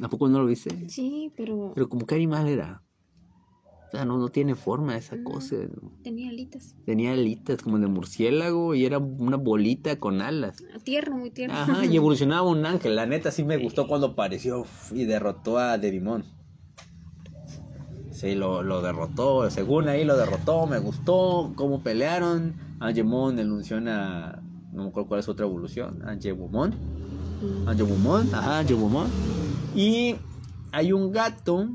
[0.02, 0.88] ¿A poco no lo viste?
[0.90, 2.85] Sí, pero Pero como que animal era.
[3.96, 5.24] O sea, no, no tiene forma esa No.
[5.24, 5.56] cosa.
[6.04, 6.76] tenía alitas.
[6.86, 10.58] Tenía alitas como de murciélago y era una bolita con alas.
[10.84, 11.56] Tierno, muy tierno.
[11.56, 12.96] Ajá, y evolucionaba un ángel.
[12.96, 16.24] La neta sí me gustó cuando apareció y derrotó a Devimon.
[18.12, 19.50] Sí, lo, lo derrotó.
[19.50, 20.68] Según ahí lo derrotó.
[20.68, 22.56] Me gustó cómo pelearon.
[22.80, 24.42] Angemon evoluciona.
[24.72, 26.02] No me acuerdo cuál es otra evolución.
[26.08, 26.72] Angemon.
[27.42, 27.68] Mm.
[27.68, 28.34] Angemon.
[28.34, 29.08] Ajá, Angemon.
[29.76, 30.16] Y
[30.72, 31.70] hay un gato.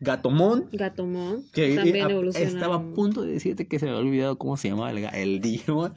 [0.00, 0.68] Gatomon.
[0.72, 1.44] Gatomon.
[1.52, 2.46] Que también a- evoluciona.
[2.48, 5.94] estaba a punto de decirte que se me había olvidado cómo se llamaba el, Digimon.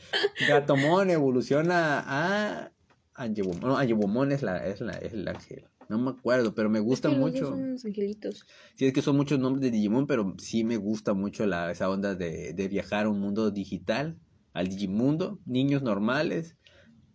[0.48, 2.72] Gatomon evoluciona a
[3.16, 3.60] Angebumon.
[3.62, 5.66] No, Angebumon es, la, es, la, es el ángel.
[5.90, 7.50] No me acuerdo, pero me gusta Es que los dos mucho.
[7.50, 8.46] son angelitos.
[8.76, 11.90] Sí, es que son muchos nombres de Digimon, pero sí me gusta mucho la, esa
[11.90, 14.18] onda de, de viajar a un mundo digital,
[14.54, 16.56] al Digimundo, niños normales,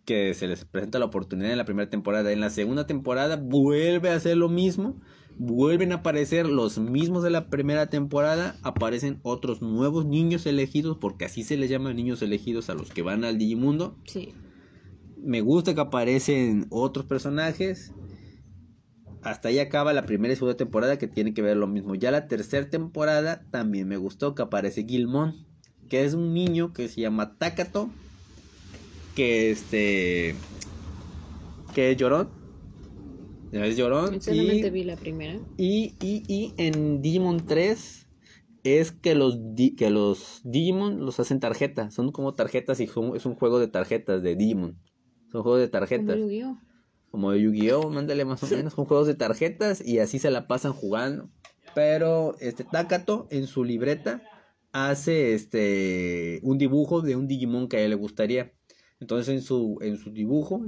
[0.05, 2.31] que se les presenta la oportunidad en la primera temporada.
[2.31, 5.01] En la segunda temporada vuelve a hacer lo mismo,
[5.37, 11.25] vuelven a aparecer los mismos de la primera temporada, aparecen otros nuevos niños elegidos, porque
[11.25, 13.95] así se les llama niños elegidos a los que van al Digimundo.
[14.05, 14.33] Sí.
[15.17, 17.91] Me gusta que aparecen otros personajes.
[19.21, 21.95] Hasta ahí acaba la primera y segunda temporada que tiene que ver lo mismo.
[21.95, 25.45] Ya la tercera temporada también me gustó que aparece Gilmon,
[25.89, 27.89] que es un niño que se llama Takato,
[29.15, 30.35] que este
[31.73, 32.36] que es llorón.
[33.51, 35.39] Es llorón Solamente y, vi la primera.
[35.57, 38.07] y, y, y en Digimon 3
[38.63, 39.39] es que los,
[39.77, 41.93] que los Digimon los hacen tarjetas.
[41.93, 44.77] Son como tarjetas y son- es un juego de tarjetas de Digimon.
[45.31, 46.17] Son juegos de Como tarjetas.
[46.17, 46.57] Yu-Gi-Oh.
[47.09, 48.73] Como de Yu-Gi-Oh, mándale más o menos.
[48.73, 51.29] Son juegos de tarjetas y así se la pasan jugando.
[51.73, 54.21] Pero este Takato en su libreta
[54.73, 58.51] hace este un dibujo de un Digimon que a él le gustaría.
[58.99, 60.65] Entonces en su, en su dibujo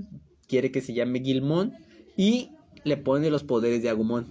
[0.47, 1.73] quiere que se llame Gilmon
[2.15, 2.51] y
[2.84, 4.27] le pone los poderes de Agumon.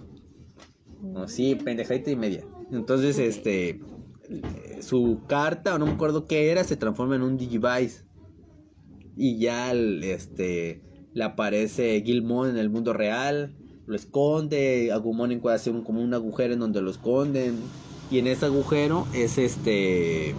[1.15, 2.45] Así, pendejadita y media.
[2.71, 3.81] Entonces, este,
[4.81, 8.05] su carta, o no me acuerdo qué era, se transforma en un Digivice.
[9.15, 10.81] Y ya, el, este,
[11.13, 16.53] le aparece Gilmon en el mundo real, lo esconde, Agumon encuentra un, como un agujero
[16.53, 17.55] en donde lo esconden.
[18.11, 20.35] Y en ese agujero es este,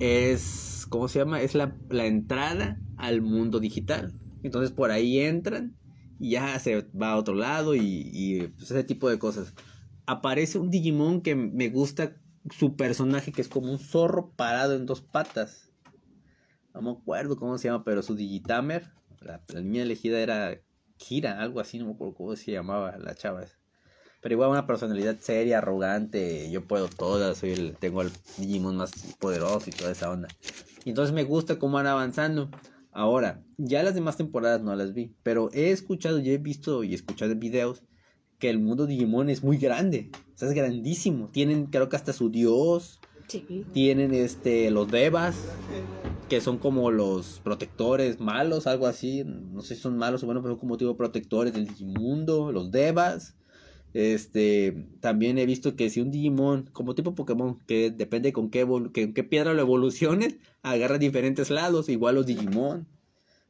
[0.00, 1.40] es, ¿cómo se llama?
[1.40, 4.12] Es la, la entrada al mundo digital.
[4.42, 5.77] Entonces por ahí entran
[6.18, 9.54] y ya se va a otro lado y, y pues, ese tipo de cosas.
[10.06, 12.16] Aparece un Digimon que me gusta
[12.50, 15.70] su personaje que es como un zorro parado en dos patas.
[16.74, 20.60] No me acuerdo cómo se llama, pero su Digitamer, la, la niña elegida era
[20.96, 23.44] Kira, algo así, no me acuerdo cómo se llamaba la chava.
[24.20, 28.90] Pero igual una personalidad seria, arrogante, yo puedo todas, soy el, tengo el Digimon más
[29.18, 30.28] poderoso y toda esa onda.
[30.84, 32.50] Y entonces me gusta cómo van avanzando.
[32.98, 36.94] Ahora, ya las demás temporadas no las vi, pero he escuchado, yo he visto y
[36.94, 37.84] escuchado videos
[38.40, 41.28] que el mundo Digimon es muy grande, o sea, es grandísimo.
[41.28, 43.64] Tienen, creo que hasta su dios, Sí.
[43.72, 45.36] tienen este los devas,
[46.28, 49.22] que son como los protectores malos, algo así.
[49.24, 52.72] No sé si son malos o buenos, pero son como tipo protectores del Digimundo, los
[52.72, 53.36] devas.
[53.98, 58.64] Este, también he visto que si un Digimon, como tipo Pokémon, que depende con qué,
[58.94, 62.86] que- qué piedra lo evoluciones, agarra diferentes lados, igual los Digimon.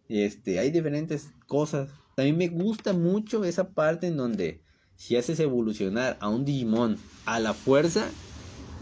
[0.09, 1.90] Este, hay diferentes cosas.
[2.16, 4.62] También me gusta mucho esa parte en donde
[4.96, 6.96] si haces evolucionar a un Digimon
[7.26, 8.09] a la fuerza,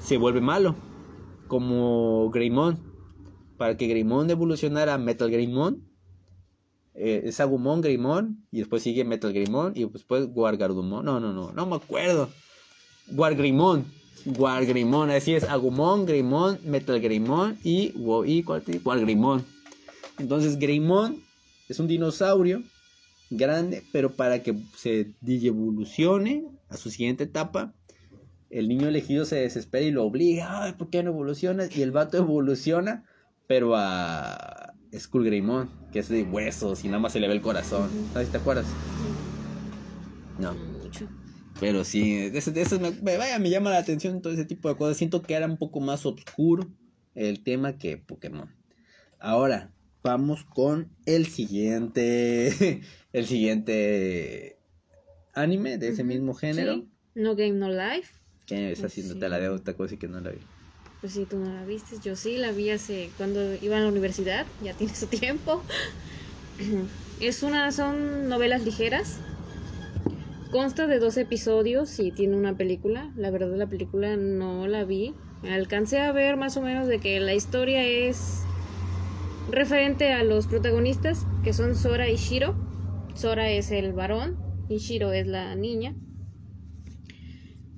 [0.04, 0.76] se vuelve malo.
[1.48, 2.78] Como Greymon.
[3.56, 5.82] Para que Greymon evolucionara a Metal Greymon,
[6.97, 11.05] eh, es Agumon Greymon, y después sigue Metal Greymon, y después Wargardumon.
[11.05, 12.28] No, no, no, no me acuerdo.
[13.12, 13.84] Wargreymon.
[14.26, 15.44] Wargreymon, así es.
[15.44, 17.92] Agumon, Greymon, Metal Greymon y,
[18.26, 19.44] y ¿cuál te- Wargreymon.
[20.18, 21.22] Entonces Greymon
[21.68, 22.62] es un dinosaurio
[23.30, 27.74] grande, pero para que se evolucione a su siguiente etapa,
[28.51, 31.76] el niño elegido se desespera y lo obliga, ay, ¿por qué no evolucionas?
[31.76, 33.05] Y el vato evoluciona,
[33.47, 34.65] pero a
[34.99, 37.88] Skull Greymon, que es de huesos y nada más se le ve el corazón.
[38.12, 38.66] ¿Sabes si te acuerdas?
[40.38, 40.55] No.
[40.55, 41.09] Mucho.
[41.61, 44.44] Pero sí, de eso, de eso me, me- vaya, me llama la atención todo ese
[44.44, 44.97] tipo de cosas.
[44.97, 46.68] Siento que era un poco más oscuro
[47.14, 48.51] el tema que Pokémon.
[49.18, 49.72] Ahora,
[50.03, 52.82] vamos con el siguiente.
[53.12, 54.59] El siguiente
[55.32, 56.74] anime de ese mismo género.
[56.74, 56.88] sí.
[57.14, 58.12] No Game No Life.
[58.44, 59.20] Que está haciendo Sí.
[59.20, 60.38] te la debo, esta cosa y que no la vi.
[61.01, 61.97] Pues sí, tú no la viste.
[62.03, 64.47] Yo sí la vi hace cuando iba a la universidad.
[64.62, 65.62] Ya tiene su tiempo.
[67.18, 69.20] Es una, son novelas ligeras.
[70.51, 73.11] Consta de dos episodios y tiene una película.
[73.16, 75.14] La verdad la película no la vi.
[75.42, 78.42] Alcancé a ver más o menos de que la historia es
[79.51, 82.55] referente a los protagonistas, que son Sora y Shiro.
[83.14, 84.36] Sora es el varón
[84.68, 85.94] y Shiro es la niña.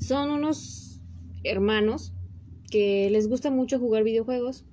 [0.00, 1.00] Son unos
[1.44, 2.12] hermanos
[2.70, 4.64] que les gusta mucho jugar videojuegos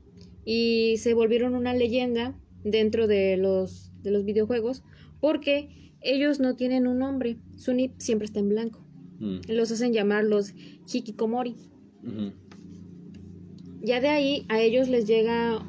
[0.45, 4.83] y se volvieron una leyenda dentro de los, de los videojuegos
[5.19, 7.37] porque ellos no tienen un nombre.
[7.55, 8.85] Su nick siempre está en blanco.
[9.19, 10.53] Mm, Los hacen llamar los
[10.91, 11.55] Hikikomori.
[13.81, 15.61] Ya de ahí a ellos les llega.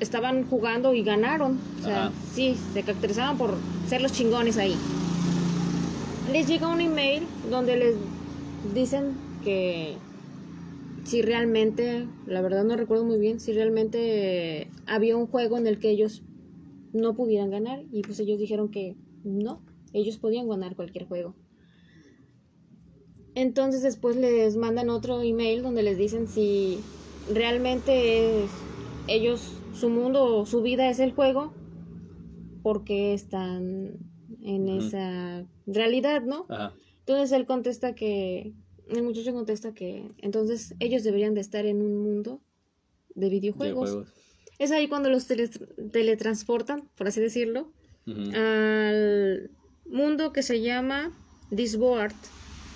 [0.00, 1.58] Estaban jugando y ganaron.
[1.80, 2.12] O sea, Ajá.
[2.34, 3.56] sí, se caracterizaban por
[3.88, 4.74] ser los chingones ahí.
[6.32, 7.94] Les llega un email donde les
[8.74, 9.12] dicen
[9.44, 9.94] que
[11.04, 15.78] si realmente, la verdad no recuerdo muy bien, si realmente había un juego en el
[15.78, 16.22] que ellos
[16.92, 17.82] no pudieran ganar.
[17.90, 21.34] Y pues ellos dijeron que no, ellos podían ganar cualquier juego.
[23.34, 26.78] Entonces después les mandan otro email donde les dicen si
[27.32, 28.50] realmente es-
[29.08, 31.52] ellos, su mundo, su vida es el juego,
[32.62, 33.96] porque están
[34.42, 36.46] en esa realidad, ¿no?
[36.48, 36.74] Ajá.
[37.00, 38.52] Entonces él contesta que,
[38.88, 42.40] el muchacho contesta que entonces ellos deberían de estar en un mundo
[43.14, 43.90] de videojuegos.
[44.58, 45.48] Es ahí cuando los tele-
[45.92, 47.72] teletransportan, por así decirlo,
[48.34, 49.50] al
[49.86, 51.12] mundo que se llama
[51.50, 52.14] Disboard.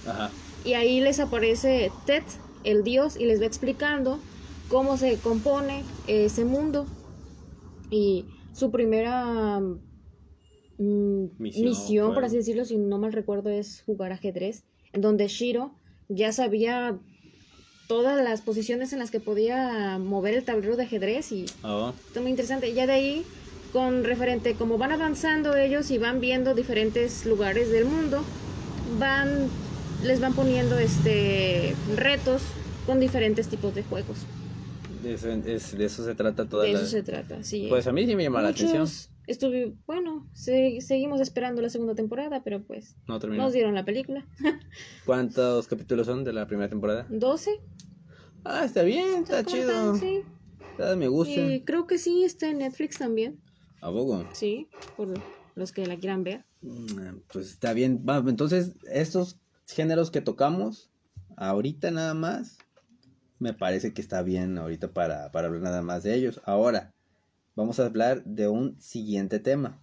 [0.07, 0.31] Ajá.
[0.65, 2.23] Y ahí les aparece Ted,
[2.65, 4.19] el dios, y les va explicando
[4.69, 6.87] cómo se compone ese mundo.
[7.91, 14.13] Y su primera mm, Misión, misión, por así decirlo, si no mal recuerdo, es jugar
[14.13, 15.73] ajedrez, en donde Shiro
[16.09, 16.97] ya sabía
[17.89, 21.47] todas las posiciones en las que podía mover el tablero de ajedrez y
[22.09, 22.73] Está muy interesante.
[22.75, 23.25] Ya de ahí,
[23.73, 28.25] con referente, como van avanzando ellos y van viendo diferentes lugares del mundo,
[28.99, 29.49] van,
[30.05, 32.43] les van poniendo este retos
[32.87, 34.19] con diferentes tipos de juegos.
[35.03, 36.81] de, eso, es- de eso se trata toda de la...
[36.81, 37.67] eso se trata, sí.
[37.69, 38.89] Pues a mí sí me llama la atención.
[39.27, 43.43] Estuve, bueno, se- seguimos esperando la segunda temporada, pero pues No terminó.
[43.45, 44.27] nos dieron la película.
[45.05, 47.07] ¿Cuántos capítulos son de la primera temporada?
[47.11, 47.51] 12.
[48.45, 49.97] Ah, está bien, está chido.
[49.97, 50.22] Sí.
[50.79, 51.33] Ah, me gusta.
[51.41, 53.41] Y creo que sí está en Netflix también.
[53.81, 54.24] ¿A poco?
[54.33, 55.09] Sí, por
[55.55, 56.45] los que la quieran ver.
[56.61, 58.05] Mm, Pues está bien.
[58.27, 60.91] Entonces, estos géneros que tocamos,
[61.37, 62.59] ahorita nada más,
[63.39, 66.41] me parece que está bien ahorita para, para hablar nada más de ellos.
[66.45, 66.95] Ahora,
[67.57, 69.83] vamos a hablar de un siguiente tema,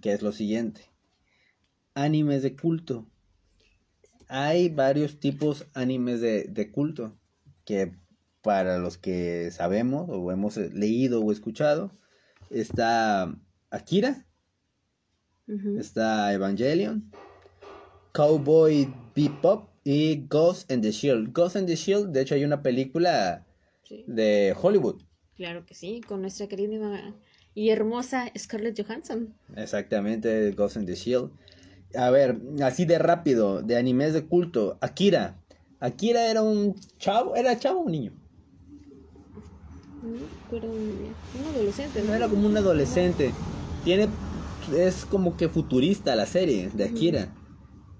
[0.00, 0.80] que es lo siguiente.
[1.94, 3.06] animes de culto.
[4.28, 7.16] Hay varios tipos animes de, de culto
[7.64, 7.92] que
[8.40, 11.92] para los que sabemos o hemos leído o escuchado
[12.50, 13.38] está
[13.70, 14.26] Akira,
[15.78, 17.12] está Evangelion,
[18.12, 21.32] Cowboy Bebop y Ghost and the Shield.
[21.32, 23.46] Ghost and the Shield, de hecho hay una película
[23.84, 25.02] Sí, de Hollywood.
[25.36, 27.14] Claro que sí, con nuestra querida
[27.54, 29.34] y hermosa Scarlett Johansson.
[29.56, 31.30] Exactamente, Ghost in the Shield.
[31.94, 34.78] A ver, así de rápido, de animes de culto.
[34.80, 35.38] Akira.
[35.80, 38.12] Akira era un chavo, era chavo o un niño.
[40.02, 42.14] Mm, Pero un, un adolescente, No ¿no?
[42.14, 43.32] era como un adolescente.
[43.84, 44.08] Tiene,
[44.76, 47.34] es como que futurista la serie de Akira.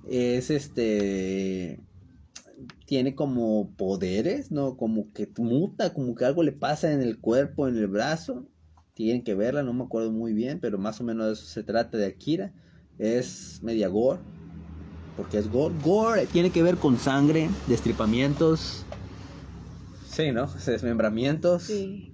[0.09, 1.80] Es este,
[2.93, 4.76] tiene como poderes, ¿no?
[4.76, 8.47] Como que muta, como que algo le pasa en el cuerpo, en el brazo.
[8.93, 11.62] Tienen que verla, no me acuerdo muy bien, pero más o menos de eso se
[11.62, 12.53] trata de Akira.
[12.99, 14.20] Es media gore,
[15.16, 15.74] porque es gore.
[15.82, 18.84] Gore tiene que ver con sangre, destripamientos.
[20.07, 20.47] Sí, ¿no?
[20.66, 21.62] Desmembramientos.
[21.62, 22.12] Sí.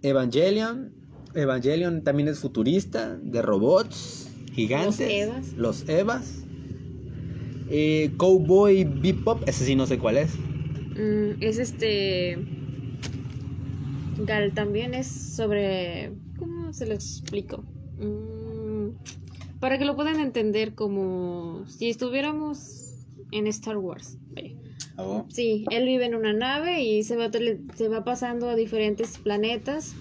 [0.00, 0.94] Evangelion.
[1.34, 5.00] Evangelion también es futurista, de robots gigantes.
[5.00, 5.52] Los Evas.
[5.52, 6.47] Los Evas.
[7.70, 10.34] Eh, Cowboy Bebop, ese sí no sé cuál es.
[10.96, 12.38] Mm, es este.
[14.24, 16.12] Gal también es sobre.
[16.38, 17.64] ¿Cómo se lo explico?
[17.98, 18.90] Mm,
[19.60, 22.94] para que lo puedan entender como si estuviéramos
[23.32, 24.16] en Star Wars.
[24.32, 24.54] Vaya.
[25.28, 29.18] Sí, él vive en una nave y se va, tele- se va pasando a diferentes
[29.18, 29.94] planetas.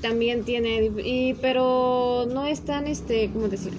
[0.00, 3.78] También tiene, y, pero no es tan, este, ¿cómo decirlo?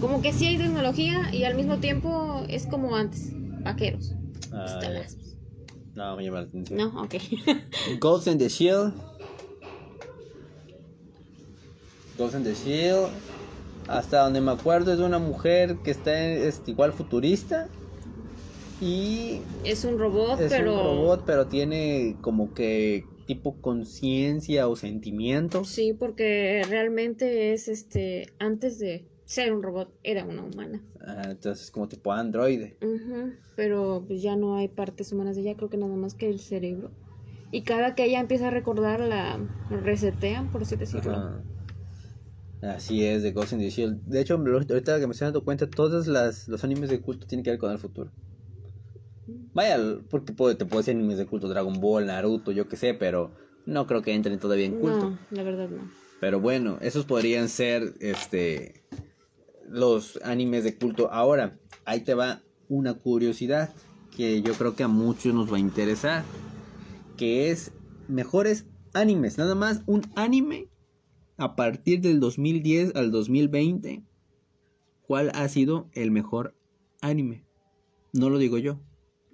[0.00, 3.30] Como que sí hay tecnología y al mismo tiempo es como antes,
[3.62, 4.12] vaqueros.
[4.52, 4.80] Ah,
[5.94, 6.78] no, me llama la atención.
[6.78, 7.14] No, ok.
[8.00, 8.92] Ghost in the Shield.
[12.18, 13.08] Ghost in the Shield.
[13.88, 17.68] Hasta donde me acuerdo es de una mujer que está en- es igual futurista.
[18.80, 20.72] Y es un robot, es pero...
[20.74, 25.68] un robot, pero tiene como que tipo conciencia o sentimientos.
[25.68, 30.80] Sí, porque realmente es, este, antes de ser un robot, era una humana.
[31.00, 32.76] Ah, entonces como tipo androide.
[32.80, 36.28] Ujú, Pero pues ya no hay partes humanas de ella, creo que nada más que
[36.30, 36.90] el cerebro.
[37.50, 39.38] Y cada que ella empieza a recordar, la
[39.70, 41.12] resetean, por así decirlo.
[41.12, 41.42] Ajá.
[42.62, 44.02] Así es, de Ghost in the Shield.
[44.06, 47.44] De hecho, ahorita que me estoy dando cuenta, todos las, los animes de culto tienen
[47.44, 48.10] que ver con el futuro.
[49.52, 49.78] Vaya,
[50.10, 53.32] porque te puedo decir animes de culto, Dragon Ball, Naruto, yo qué sé, pero
[53.66, 55.10] no creo que entren todavía en culto.
[55.10, 55.88] No, la verdad no.
[56.20, 58.82] Pero bueno, esos podrían ser este
[59.68, 61.10] los animes de culto.
[61.12, 63.74] Ahora, ahí te va una curiosidad
[64.16, 66.24] que yo creo que a muchos nos va a interesar,
[67.16, 67.72] que es
[68.08, 70.68] mejores animes, nada más un anime
[71.36, 74.04] a partir del 2010 al 2020.
[75.06, 76.54] ¿Cuál ha sido el mejor
[77.00, 77.44] anime?
[78.12, 78.80] No lo digo yo,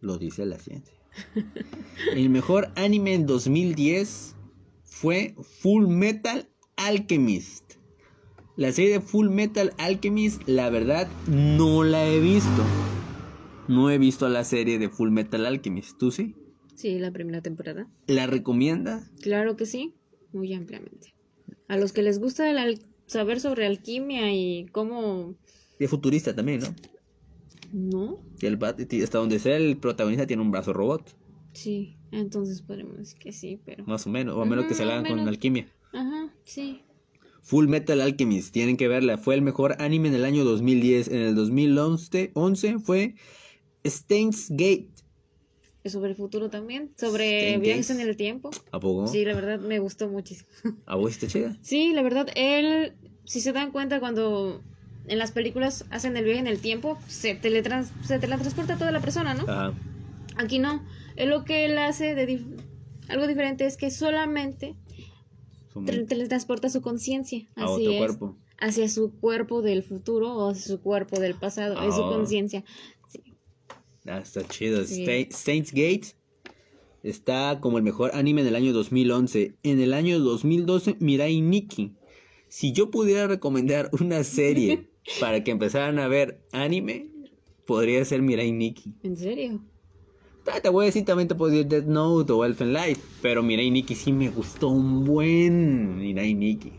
[0.00, 0.94] lo dice la ciencia.
[2.14, 4.36] El mejor anime en 2010
[4.84, 7.74] fue Full Metal Alchemist.
[8.57, 12.64] La serie de Full Metal Alchemist, la verdad, no la he visto.
[13.68, 15.96] No he visto la serie de Full Metal Alchemist.
[15.98, 16.34] ¿Tú sí?
[16.74, 17.88] Sí, la primera temporada.
[18.07, 19.11] ¿La recomiendas?
[19.22, 19.94] Claro que sí,
[20.32, 21.14] muy ampliamente.
[21.68, 25.36] A los que les gusta el al- saber sobre alquimia y cómo...
[25.78, 26.74] Es futurista también, ¿no?
[27.72, 28.18] ¿No?
[28.40, 28.59] Y el
[29.03, 31.16] hasta donde sea el protagonista tiene un brazo robot,
[31.53, 33.84] Sí, entonces podemos decir que sí, pero...
[33.84, 35.66] más o menos, o a menos que se la hagan con alquimia.
[35.92, 36.82] Ajá, sí.
[37.43, 39.18] Full Metal Alchemist, tienen que verla.
[39.18, 41.09] Fue el mejor anime en el año 2010.
[41.09, 43.14] En el 2011 11 fue
[43.86, 44.88] Steins Gate.
[45.82, 48.03] Es sobre el futuro también, sobre viajes Gate.
[48.03, 48.51] en el tiempo.
[48.70, 49.07] ¿A poco?
[49.07, 50.49] Sí, la verdad me gustó muchísimo.
[50.86, 51.57] ¿A vos está chida?
[51.62, 52.93] Sí, la verdad, él,
[53.24, 54.62] si se dan cuenta cuando
[55.09, 59.01] en las películas hacen el viaje en el tiempo, se, teletrans se teletransporta toda la
[59.01, 59.45] persona, ¿no?
[59.45, 59.72] Ajá.
[60.36, 60.84] Aquí no.
[61.16, 62.61] Es lo que él hace de dif-
[63.09, 64.74] algo diferente es que solamente
[66.08, 67.46] Teletransporta su conciencia.
[67.56, 67.98] A Así otro es.
[67.98, 68.36] cuerpo.
[68.58, 71.80] Hacia su cuerpo del futuro o hacia su cuerpo del pasado.
[71.82, 72.10] Es su Ah.
[72.10, 72.64] conciencia.
[73.08, 73.22] Sí.
[74.06, 74.84] Ah, está chido.
[74.84, 75.06] Sí.
[75.32, 76.14] Steins Gate
[77.02, 79.56] está como el mejor anime del año 2011.
[79.62, 81.94] En el año 2012, Mirai Nikki.
[82.48, 84.90] Si yo pudiera recomendar una serie
[85.20, 87.10] para que empezaran a ver anime,
[87.66, 88.94] podría ser Mirai Nikki.
[89.02, 89.64] ¿En serio?
[90.47, 92.99] Ah, Te voy a decir, también te puedo decir Death Note o Elfen Light.
[93.22, 96.72] Pero Mirai Nikki sí me gustó un buen Mirai Nikki.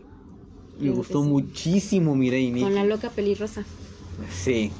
[0.80, 1.28] Me gustó sí.
[1.28, 2.62] muchísimo Mirai Nikki.
[2.64, 3.64] Con la loca pelirrosa.
[4.30, 4.70] Sí.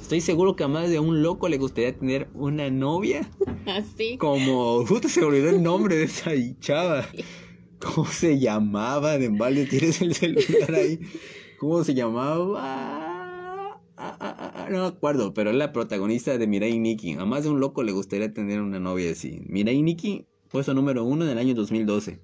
[0.00, 3.28] Estoy seguro que a más de un loco le gustaría tener una novia.
[3.66, 4.16] Así.
[4.18, 4.84] Como.
[4.84, 7.06] Puta, se olvidó el nombre de esa chava.
[7.78, 9.18] ¿Cómo se llamaba?
[9.18, 11.00] De embalde tienes el celular ahí.
[11.58, 13.01] ¿Cómo se llamaba?
[14.24, 17.14] Ah, ah, ah, no me acuerdo, pero es la protagonista de Mirai Nikki.
[17.14, 19.40] A más de un loco le gustaría tener una novia así.
[19.46, 22.20] Mirai Nikki, puesto número uno en el año 2012.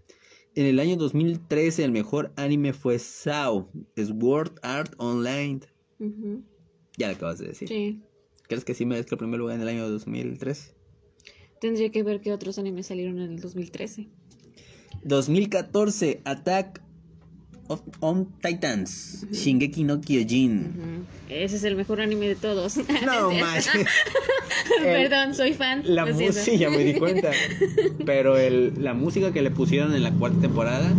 [0.54, 5.58] En el año 2013 el mejor anime fue SAO, Sword Art Online.
[6.96, 7.66] Ya lo acabas de decir.
[7.66, 8.00] Sí.
[8.46, 10.76] ¿Crees que sí merezca el primer lugar en el año 2013?
[11.60, 14.08] Tendría que ver qué otros animes salieron en el 2013.
[15.02, 16.80] 2014, Attack
[17.68, 21.06] of- on Titans, Shingeki no Kyojin.
[21.28, 22.76] Ese es el mejor anime de todos.
[23.04, 23.86] No manches.
[24.82, 25.82] Perdón, soy fan.
[25.84, 27.30] La música, ya me di cuenta.
[28.06, 30.92] Pero el, la música que le pusieron en la cuarta temporada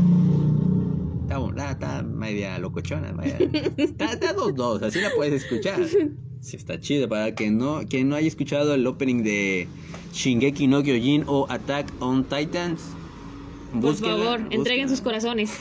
[1.28, 3.14] está, está, media locochona.
[3.78, 5.80] está, está dos dos, así la puedes escuchar.
[6.42, 7.08] Sí, está chido.
[7.10, 9.68] Para que no, quien no haya escuchado el opening de
[10.14, 12.82] Shingeki no Kyojin o Attack on Titans,
[13.82, 15.52] Por favor, entreguen sus corazones.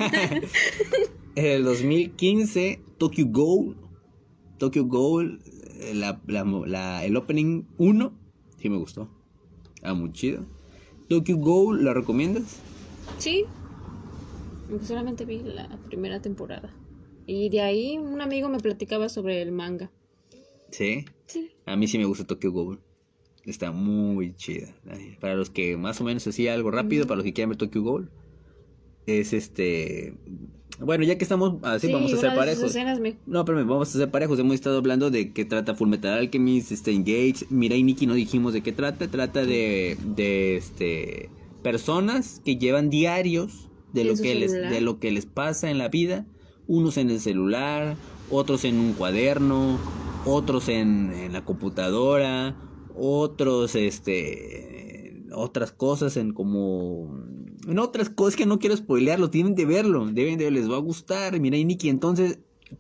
[1.35, 3.77] El 2015, Tokyo Ghoul.
[4.59, 5.41] Tokyo Ghoul,
[5.81, 8.13] eh, la, la- la- el opening 1,
[8.61, 9.09] sí me gustó.
[9.83, 10.45] Ah, muy chido.
[11.09, 12.61] Tokyo Ghoul, ¿la recomiendas?
[13.19, 13.45] sí.
[14.83, 16.71] Solamente vi la primera temporada.
[17.27, 19.91] Y de ahí un amigo me platicaba sobre el manga.
[20.71, 21.07] Sí.
[21.27, 21.51] Sí.
[21.65, 22.79] A mí sí me gusta Tokyo Ghoul.
[23.49, 24.75] Está muy chida.
[25.21, 27.83] Para los que más o menos hacía algo rápido, para los que quieran ver Tokyo
[27.83, 28.11] Ghoul,
[29.07, 30.15] es este.
[30.81, 33.01] Bueno, ya que estamos así, Sí, vamos a sus parejos.
[33.01, 34.39] me- No, pero vamos a hacer parejos.
[34.39, 37.47] Hemos estado hablando de qué trata Fullmetal Alchemist, este, Engage.
[37.51, 39.09] Mirai Nikki no dijimos de qué trata.
[39.09, 41.31] Trata de, de este,
[41.63, 45.89] personas que llevan diarios de lo, que les, de lo que les pasa en la
[45.89, 46.27] vida.
[46.67, 47.97] Unos en el celular,
[48.31, 49.79] otros en un cuaderno,
[50.27, 52.55] otros en, en la computadora,
[52.99, 57.23] otros, este, otras cosas en como...
[57.67, 60.81] En otras cosas que no quiero spoilearlo, tienen de verlo, deben de, les va a
[60.81, 61.39] gustar.
[61.39, 62.39] Mirai Nikki, entonces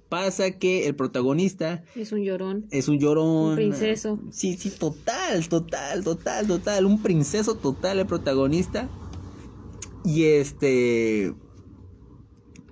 [0.08, 2.66] pasa que el protagonista es un llorón.
[2.70, 3.50] es un llorón.
[3.50, 4.18] Un princeso.
[4.30, 6.86] Sí, sí, total, total, total, total.
[6.86, 8.88] Un princeso total el protagonista.
[10.04, 11.34] Y este.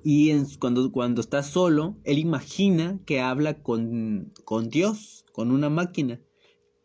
[0.03, 5.69] Y en- cuando, cuando está solo, él imagina que habla con, con Dios, con una
[5.69, 6.21] máquina,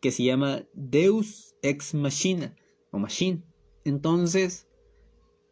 [0.02, 2.54] que se llama Deus Ex Machina,
[2.90, 3.42] o Machine.
[3.84, 4.66] Entonces,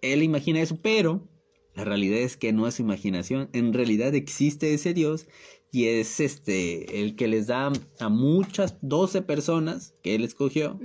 [0.02, 1.26] él imagina eso, pero
[1.74, 3.48] la realidad es que no es su imaginación.
[3.52, 5.28] En realidad existe ese Dios
[5.70, 10.80] y es este el que les da a muchas 12 personas que él escogió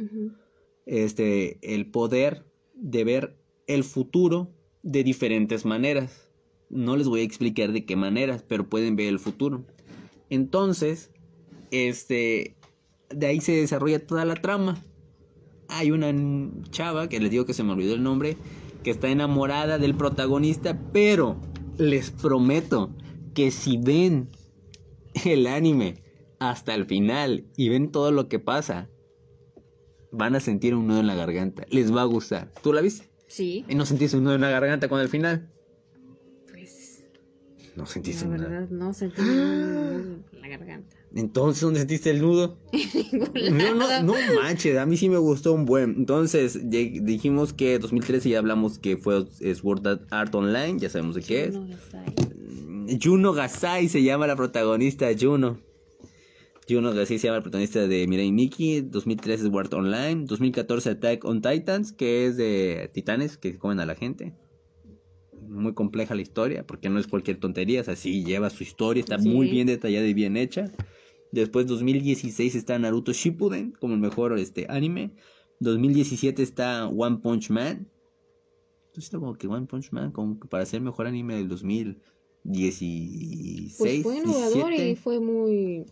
[0.86, 2.46] este el poder
[2.76, 3.36] de ver
[3.66, 4.54] el futuro
[4.84, 6.30] de diferentes maneras.
[6.70, 9.66] No les voy a explicar de qué maneras, pero pueden ver el futuro.
[10.30, 11.12] Entonces,
[11.72, 12.56] este
[13.16, 14.84] de ahí se desarrolla toda la trama.
[15.68, 16.14] Hay una
[16.70, 18.38] chava que les digo que se me olvidó el nombre,
[18.84, 21.40] que está enamorada del protagonista, pero
[21.78, 22.92] les prometo
[23.34, 24.30] que si ven
[25.26, 26.04] el anime
[26.40, 28.90] hasta el final y ven todo lo que pasa,
[30.12, 31.66] van a sentir un nudo en la garganta.
[31.70, 32.52] Les va a gustar.
[32.62, 33.10] ¿Tú la viste?
[33.28, 33.66] Sí.
[33.68, 35.50] ¿Y no sentiste un nudo en la garganta con el final?
[36.52, 37.04] Pues.
[37.76, 38.50] No sentiste La un nudo.
[38.50, 40.96] verdad, no sentí ningún nudo en la garganta.
[41.16, 42.58] Entonces, ¿dónde sentiste el nudo?
[43.52, 45.96] No, no, no manches, a mí sí me gustó un buen.
[45.98, 51.44] Entonces, dijimos que 2013 ya hablamos que fue Sword Art Online, ya sabemos de qué
[51.46, 51.54] es.
[51.56, 53.00] No, está ahí.
[53.02, 55.58] Juno Gasai se llama la protagonista, Juno.
[56.68, 58.82] Juno Gasai se llama la protagonista de Mirai Nikki.
[58.82, 60.26] 2013 es Sword Online.
[60.26, 64.34] 2014 Attack on Titans, que es de titanes que comen a la gente.
[65.48, 69.20] Muy compleja la historia, porque no es cualquier tontería, es así, lleva su historia, está
[69.20, 69.30] Sí.
[69.30, 70.72] muy bien detallada y bien hecha.
[71.36, 75.12] Después 2016 está Naruto Shippuden como el mejor este anime.
[75.60, 77.92] 2017 está One Punch Man.
[78.88, 83.76] Entonces como que One Punch Man como que para ser el mejor anime del 2016.
[83.78, 84.90] Pues fue innovador 17.
[84.92, 85.86] y fue muy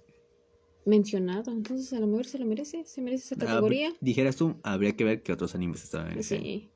[0.86, 1.52] mencionado.
[1.52, 2.86] Entonces, a lo mejor se lo merece.
[2.86, 3.92] Se merece esa Ah, categoría.
[4.00, 6.40] dijeras tú, habría que ver qué otros animes estaban en ese.
[6.40, 6.70] Sí.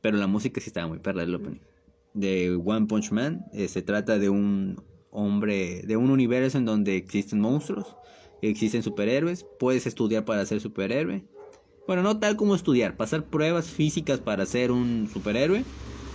[0.00, 1.58] Pero la música sí estaba muy perra del opening.
[2.14, 4.80] De One Punch Man, eh, se trata de un
[5.12, 7.94] hombre, de un universo en donde existen monstruos,
[8.40, 11.22] existen superhéroes, puedes estudiar para ser superhéroe.
[11.86, 15.64] Bueno, no tal como estudiar, pasar pruebas físicas para ser un superhéroe.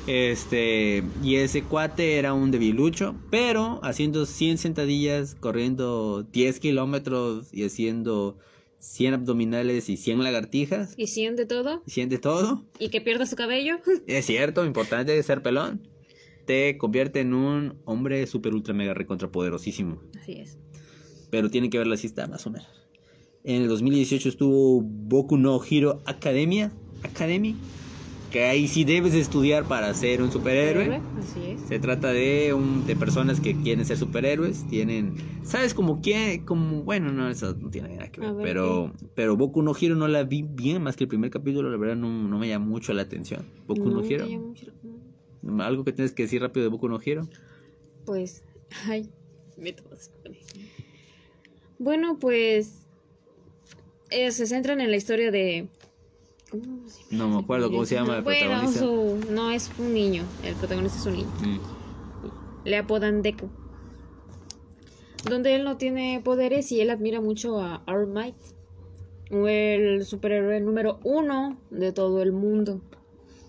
[0.07, 7.65] Este, y ese cuate era un debilucho, pero haciendo 100 sentadillas, corriendo 10 kilómetros y
[7.65, 8.37] haciendo
[8.79, 11.83] 100 abdominales y 100 lagartijas, Y siente todo.
[11.87, 12.63] 100 de todo.
[12.79, 13.79] Y que pierda su cabello.
[14.07, 15.87] Es cierto, importante ser pelón.
[16.47, 19.99] Te convierte en un hombre super ultra mega recontra poderosísimo.
[20.19, 20.57] Así es.
[21.29, 22.67] Pero tiene que verla así está, más o menos.
[23.43, 26.71] En el 2018 estuvo Boku no Hero Academia.
[27.03, 27.55] Academy.
[28.31, 31.01] que ahí sí debes de estudiar para ser un superhéroe.
[31.17, 31.61] Así es.
[31.61, 36.83] Se trata de un de personas que quieren ser superhéroes, tienen, sabes como que como
[36.83, 40.09] bueno, no eso no tiene nada que ver, ver, pero pero Boku no Hero no
[40.09, 42.91] la vi bien más que el primer capítulo, la verdad no, no me llama mucho
[42.93, 43.45] la atención.
[43.65, 44.17] Boku no, mucho-
[44.83, 45.06] no.
[45.59, 47.27] Algo que tienes que decir rápido de Boku no Hero.
[48.05, 48.43] Pues,
[48.87, 49.09] ay,
[49.57, 50.11] me tomas.
[51.79, 52.79] Bueno, pues
[54.09, 55.67] eh, se centran en la historia de
[56.49, 58.79] ¿cómo se No me acuerdo cómo se llama el bueno, protagonista.
[58.79, 61.29] su- no es un niño, el protagonista es un niño.
[61.41, 61.59] Mm.
[62.67, 63.49] Le apodan Deku.
[65.29, 68.35] Donde él no tiene poderes y él admira mucho a All Might,
[69.29, 72.81] el superhéroe número uno de todo el mundo.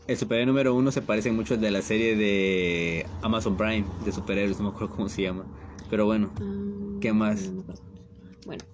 [0.08, 4.10] El superhéroe número uno se parece mucho al de la serie de Amazon Prime de
[4.10, 5.44] superhéroes, no me acuerdo cómo se llama.
[5.90, 7.50] Pero bueno, Ah, ¿Qué más?
[7.50, 7.62] no.
[8.46, 8.64] Bueno.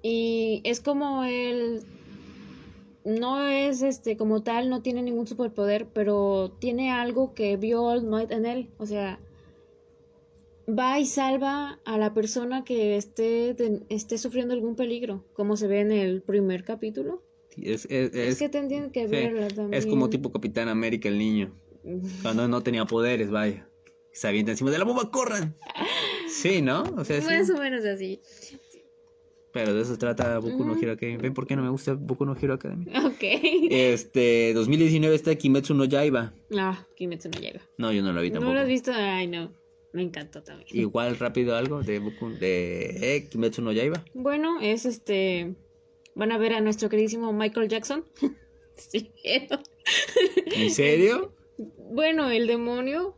[0.00, 1.82] Y es como él
[3.04, 8.04] no es este como tal, no tiene ningún superpoder, pero tiene algo que vio All
[8.04, 9.18] Might en él, o sea,
[10.68, 13.56] va y salva a la persona que esté
[13.88, 17.23] esté sufriendo algún peligro, como se ve en el primer capítulo.
[17.62, 19.74] Es, es, Es, es- que tendrían que sí, verla también.
[19.74, 21.54] es como tipo Capitán América el niño.
[22.22, 23.68] Cuando no tenía poderes, vaya.
[24.12, 25.56] Se avienta encima de la bomba, corran.
[26.28, 26.82] Sí, ¿no?
[26.96, 27.26] O sea, sí.
[27.26, 28.20] Más o menos así.
[29.52, 30.76] Pero de eso trata Boku no.
[30.76, 31.16] Hero Academy.
[31.18, 32.86] ¿Ven por qué no me gusta Boku no Hero Academy?
[33.06, 33.22] Ok.
[33.70, 36.32] Este, 2019 está Kimetsu no Yaiba.
[36.56, 37.60] Ah, Kimetsu no llega.
[37.78, 38.48] No, yo no lo vi tampoco.
[38.48, 38.90] ¿No lo has visto?
[38.92, 39.52] Ay, no.
[39.92, 40.66] Me encantó también.
[40.72, 44.04] Igual rápido algo de Boku de eh, Kimetsu no Yaiba.
[44.12, 45.54] Bueno, es este.
[46.14, 48.04] Van a ver a nuestro queridísimo Michael Jackson.
[48.76, 49.10] sí.
[50.56, 51.32] ¿En serio?
[51.92, 53.14] Bueno, el demonio,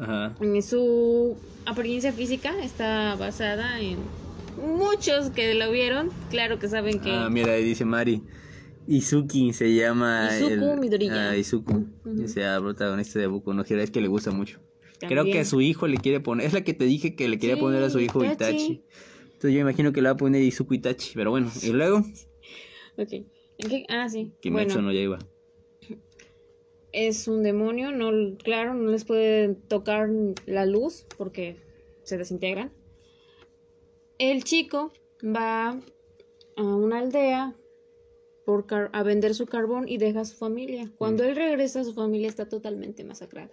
[0.00, 0.34] Ajá.
[0.40, 3.98] en su apariencia física, está basada en
[4.56, 6.08] muchos que lo vieron.
[6.30, 7.10] Claro que saben que.
[7.10, 8.22] Ah, mira, ahí dice Mari.
[8.86, 10.30] Izuki se llama.
[10.34, 11.30] Izuku Midoriya.
[11.30, 11.84] Ah, Izuku.
[12.06, 12.24] Ujú.
[12.24, 13.82] O sea, protagonista de Boku no Hero.
[13.82, 14.60] Es que le gusta mucho.
[15.00, 16.46] Creo que a su hijo le quiere poner.
[16.46, 18.56] Es la que te dije que le quería Sí, poner a su hijo Itachi.
[18.56, 18.82] Itachi.
[19.38, 21.12] Entonces yo imagino que le va a poner Izuku Itachi.
[21.14, 21.98] Pero bueno, y luego.
[22.96, 23.24] Ok.
[23.88, 24.32] Ah, sí.
[24.40, 25.18] Kimetsu bueno, no Yaiba.
[26.90, 27.92] es un demonio.
[27.92, 30.10] No, claro, no les puede tocar
[30.46, 31.54] la luz porque
[32.02, 32.72] se desintegran.
[34.18, 34.92] El chico
[35.24, 35.78] va
[36.56, 37.54] a una aldea
[38.44, 40.90] por car- a vender su carbón y deja a su familia.
[40.96, 43.52] Cuando él regresa, su familia está totalmente masacrada.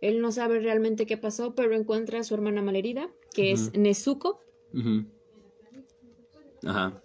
[0.00, 4.40] Él no sabe realmente qué pasó, pero encuentra a su hermana malherida, que es Nezuko.
[4.72, 5.06] Ujú.
[6.64, 7.02] Ajá.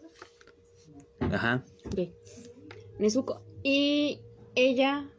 [1.19, 1.65] Ajá.
[1.85, 2.09] Ok.
[2.99, 3.41] Nezuko.
[3.63, 4.19] Y
[4.55, 5.09] ella.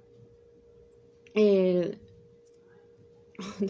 [1.35, 1.99] El...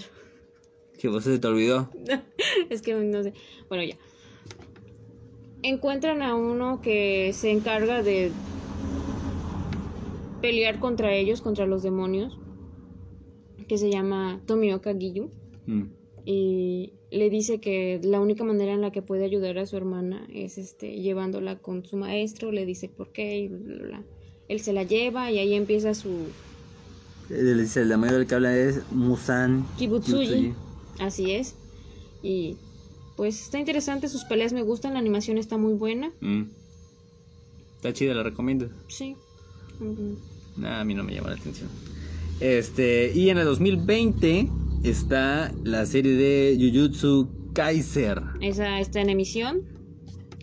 [0.98, 1.90] ¿Qué vos se te olvidó?
[2.70, 3.32] es que no sé.
[3.68, 3.96] Bueno, ya.
[5.62, 8.32] Encuentran a uno que se encarga de
[10.40, 12.38] pelear contra ellos, contra los demonios,
[13.68, 15.30] que se llama Tomioka Giyu.
[15.66, 15.84] Mm.
[16.24, 20.26] Y le dice que la única manera en la que puede ayudar a su hermana
[20.32, 24.02] es este llevándola con su maestro, le dice por qué y bla, bla, bla.
[24.48, 26.10] Él se la lleva y ahí empieza su
[27.28, 30.54] El, el demonio del que habla es Musan Kibutsuji.
[30.98, 31.54] Así es.
[32.22, 32.56] Y
[33.16, 36.12] pues está interesante, sus peleas me gustan, la animación está muy buena.
[36.20, 36.44] Mm.
[37.76, 38.68] Está chida, la recomiendo.
[38.88, 39.16] Sí.
[39.80, 40.14] Mm,
[40.56, 41.68] Nah, a mí no me llama la atención.
[42.40, 44.48] Este, y en el 2020
[44.84, 48.20] está la serie de Jujutsu Kaiser.
[48.40, 49.62] Esa está en emisión.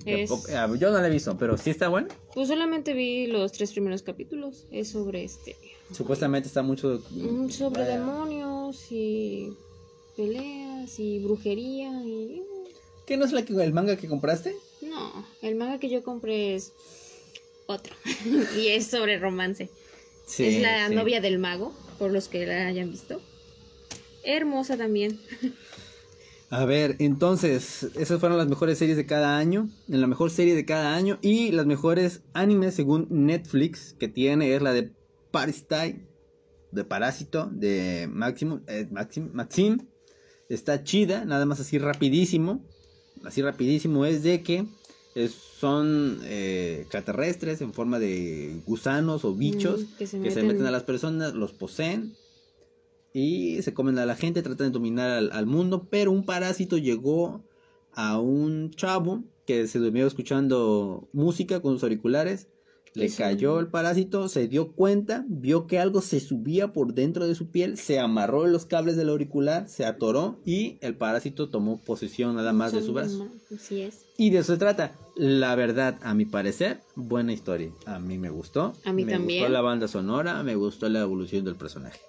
[0.06, 2.08] Es, Ah, Yo no la he visto, pero sí está bueno.
[2.34, 4.66] pues solamente vi los tres primeros capítulos.
[4.72, 5.56] Es sobre este.
[5.92, 7.04] Supuestamente está mucho.
[7.12, 8.00] mm, Sobre Vaya.
[8.00, 9.54] demonios y
[10.16, 12.42] peleas y brujería y.
[13.06, 14.56] ¿Qué no es la que, el manga que compraste?
[14.82, 16.74] No, el manga que yo compré es
[17.68, 17.94] otro.
[18.58, 19.70] y es sobre romance.
[20.26, 20.96] Sí, es la sí.
[20.96, 23.20] novia del mago, por los que la hayan visto.
[24.24, 25.20] Hermosa también.
[26.52, 29.70] A ver, entonces, esas fueron las mejores series de cada año.
[29.88, 31.20] En la mejor serie de cada año.
[31.22, 34.92] Y las mejores animes según Netflix que tiene es la de
[35.32, 36.08] Parasite,
[36.72, 39.78] de Parásito, de Maximo, eh, Maxim, Maxim.
[40.50, 42.66] Está chida, nada más así rapidísimo.
[43.24, 44.66] Así rapidísimo es de que
[45.14, 50.42] es- son eh, extraterrestres en forma de gusanos o bichos Mm, que se que se
[50.42, 52.16] meten- meten a las personas, los poseen
[53.14, 56.78] y se comen a la gente, tratan de dominar al, al mundo, pero un parásito
[56.78, 57.44] llegó
[57.94, 62.48] a un chavo que se durmió escuchando música con sus auriculares,
[62.96, 63.18] Le Sí.
[63.18, 67.52] cayó el parásito, se dio cuenta, vio que algo se subía por dentro de su
[67.52, 72.36] piel, se amarró en los cables del auricular, se atoró y el parásito tomó posesión
[72.36, 73.28] nada más de su brazo.
[73.56, 74.06] Así es.
[74.18, 74.96] Y de eso se trata.
[75.16, 77.72] La verdad, a mi parecer, buena historia.
[77.86, 78.74] A mí me gustó.
[78.84, 79.42] A mí me también.
[79.44, 82.00] gustó la banda sonora, me gustó la evolución del personaje.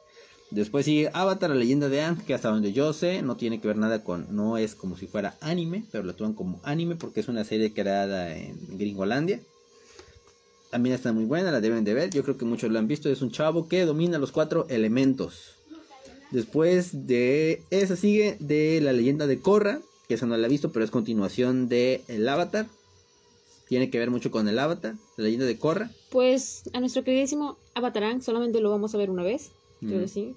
[0.50, 3.68] Después sigue Avatar, la leyenda de Aang, que hasta donde yo sé no tiene que
[3.68, 7.20] ver nada con, no es como si fuera anime, pero lo toman como anime porque
[7.20, 9.40] es una serie creada en Gringolandia.
[10.70, 12.10] También está muy buena, la deben de ver.
[12.10, 13.08] Yo creo que muchos la han visto.
[13.08, 15.54] Es un chavo que domina los cuatro elementos.
[16.30, 20.70] Después de esa sigue de la leyenda de Korra, que esa no la he visto,
[20.70, 22.66] pero es continuación de El Avatar.
[23.68, 25.90] Tiene que ver mucho con el Avatar, la leyenda de Korra.
[26.10, 29.50] Pues a nuestro queridísimo Avatarán solamente lo vamos a ver una vez.
[29.80, 30.00] Creo Mm.
[30.02, 30.34] que sí.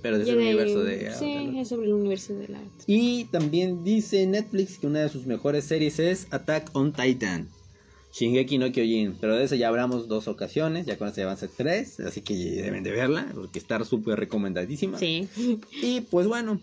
[0.00, 2.64] Pero es el universo de Sí, es sobre el universo de Avatar.
[2.86, 7.48] Y también dice Netflix que una de sus mejores series es Attack on Titan.
[8.12, 9.16] Shingeki no Kyojin.
[9.20, 10.86] Pero de eso ya hablamos dos ocasiones.
[10.86, 12.00] Ya con eso ya van a ser tres.
[12.00, 13.30] Así que deben de verla.
[13.34, 14.98] Porque está súper recomendadísima.
[14.98, 15.28] Sí.
[15.82, 16.60] Y pues bueno.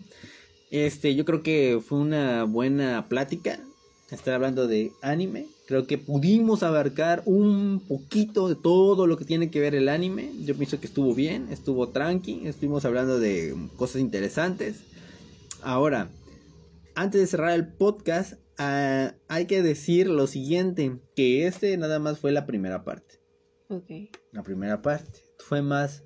[0.70, 3.58] Este, yo creo que fue una buena plática.
[4.10, 5.46] Estar hablando de anime.
[5.66, 10.32] Creo que pudimos abarcar un poquito de todo lo que tiene que ver el anime.
[10.44, 12.46] Yo pienso que estuvo bien, estuvo tranqui.
[12.46, 14.80] Estuvimos hablando de cosas interesantes.
[15.62, 16.10] Ahora,
[16.96, 22.18] antes de cerrar el podcast, ah, hay que decir lo siguiente, que este nada más
[22.18, 23.20] fue la primera parte.
[23.68, 24.10] Ok.
[24.32, 26.02] La primera parte fue más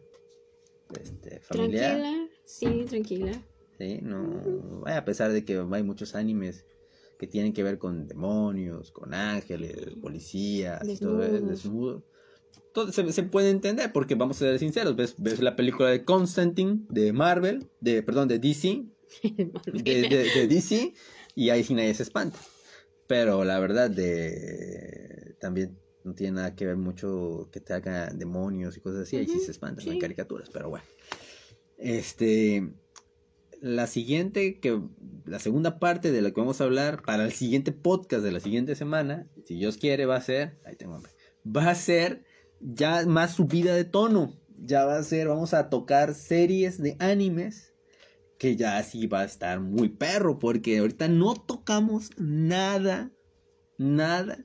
[1.00, 1.98] este, familiar.
[1.98, 2.28] Tranquila.
[2.44, 3.42] Sí, tranquila.
[3.78, 6.66] Sí, no, a pesar de que hay muchos animes
[7.18, 11.48] que tienen que ver con demonios, con ángeles, policías, todo eso, Desnudos.
[11.48, 12.04] desnudo.
[12.72, 16.04] Todo se, se puede entender porque vamos a ser sinceros, ves, ves la película de
[16.04, 18.84] Constantine de Marvel, de perdón, de DC,
[19.22, 20.92] de, de- de DC
[21.36, 22.38] y ahí sí nadie se espanta.
[23.06, 28.76] Pero la verdad de también no tiene nada que ver mucho que te hagan demonios
[28.76, 29.90] y cosas así, ahí sí se espantan, sí.
[29.90, 30.84] hay caricaturas, pero bueno.
[31.78, 32.72] Este
[33.64, 34.78] la siguiente que
[35.24, 38.40] la segunda parte de la que vamos a hablar para el siguiente podcast de la
[38.40, 41.10] siguiente semana, si Dios quiere va a ser, ahí tengo hambre.
[41.44, 42.26] Va a ser
[42.60, 44.38] ya más subida de tono.
[44.58, 47.72] Ya va a ser, vamos a tocar series de animes
[48.38, 53.12] que ya sí va a estar muy perro, porque ahorita no tocamos nada,
[53.78, 54.44] nada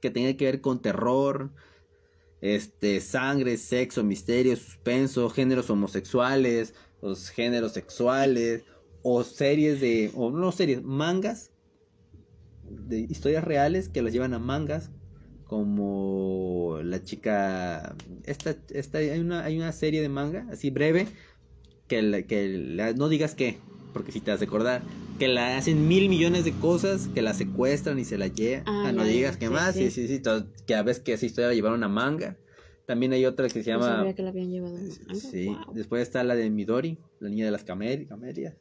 [0.00, 1.52] que tenga que ver con terror,
[2.40, 6.72] este, sangre, sexo, misterio, suspenso, géneros homosexuales,
[7.02, 8.62] los géneros sexuales,
[9.02, 11.50] o series de, o no series, mangas,
[12.62, 14.90] de historias reales que las llevan a mangas,
[15.46, 21.08] como la chica, esta, esta, hay una, hay una serie de manga, así breve,
[21.88, 23.58] que, la- que la- no digas qué,
[23.92, 24.82] porque si te has de acordar,
[25.18, 28.82] que la hacen mil millones de cosas, que la secuestran y se la llevan, Ah,
[28.88, 30.06] Ah, no digas qué sí, más, sí, sí.
[30.06, 32.36] sí, sí, to- que a veces que esa historia la llevaron a manga,
[32.90, 33.96] también hay otra que se No llama...
[33.98, 34.76] sabía que la habían llevado.
[34.76, 35.14] a manga.
[35.14, 35.74] Sí, Wow.
[35.74, 38.56] después está la de Midori, la niña de las camel- camelias.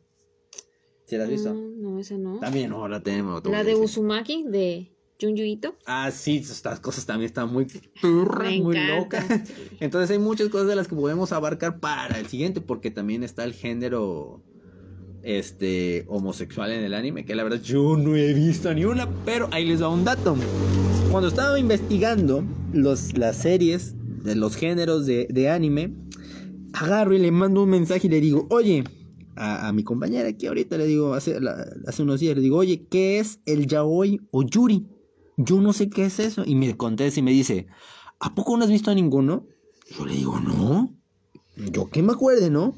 [1.08, 1.52] ¿Sí la has visto?
[1.52, 1.62] No,
[1.94, 2.38] no, esa no.
[2.40, 3.44] También no, la tenemos.
[3.46, 5.76] La de Uzumaki de Junju Ito.
[5.88, 7.66] Ah, sí, estas cosas también están muy
[8.02, 9.26] turras, muy locas.
[9.80, 13.44] Entonces hay muchas cosas de las que podemos abarcar para el siguiente, porque también está
[13.44, 14.44] el género
[15.24, 19.50] este homosexual en el anime, que la verdad yo no he visto ni una, pero
[19.52, 20.36] ahí les va un dato.
[21.12, 25.94] Cuando estaba investigando los, las series de los géneros de, de anime,
[26.74, 28.84] agarro y le mando un mensaje y le digo, oye,
[29.36, 32.58] a, a mi compañera aquí ahorita le digo, hace, la- hace unos días le digo,
[32.58, 34.86] oye, ¿qué es el yaoi o yuri?
[35.38, 36.44] Yo no sé qué es eso.
[36.46, 37.68] Y me contesta y me dice,
[38.20, 39.46] ¿a poco no has visto a ninguno?
[39.98, 40.94] Yo le digo, no.
[41.56, 42.78] Yo que me acuerde, ¿no?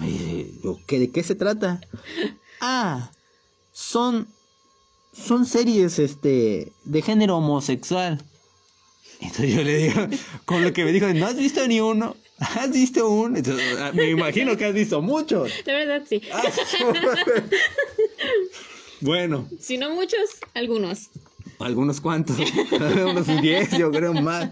[0.00, 1.80] Me dice, yo, ¿qué, ¿de qué se trata?
[2.62, 3.10] Ah,
[3.72, 4.26] son,
[5.12, 8.24] son series, este, de género homosexual.
[9.20, 10.06] Entonces yo le digo,
[10.44, 12.16] con lo que me dijo, ¿no has visto ni uno?
[12.38, 13.38] ¿Has visto uno?
[13.38, 13.64] Entonces,
[13.94, 15.50] me imagino que has visto muchos.
[15.64, 16.20] La verdad, sí.
[16.32, 16.42] Ah,
[19.00, 20.18] bueno, Si no muchos,
[20.54, 21.10] algunos.
[21.58, 22.36] algunos cuantos,
[22.70, 24.50] unos 10, yo creo más.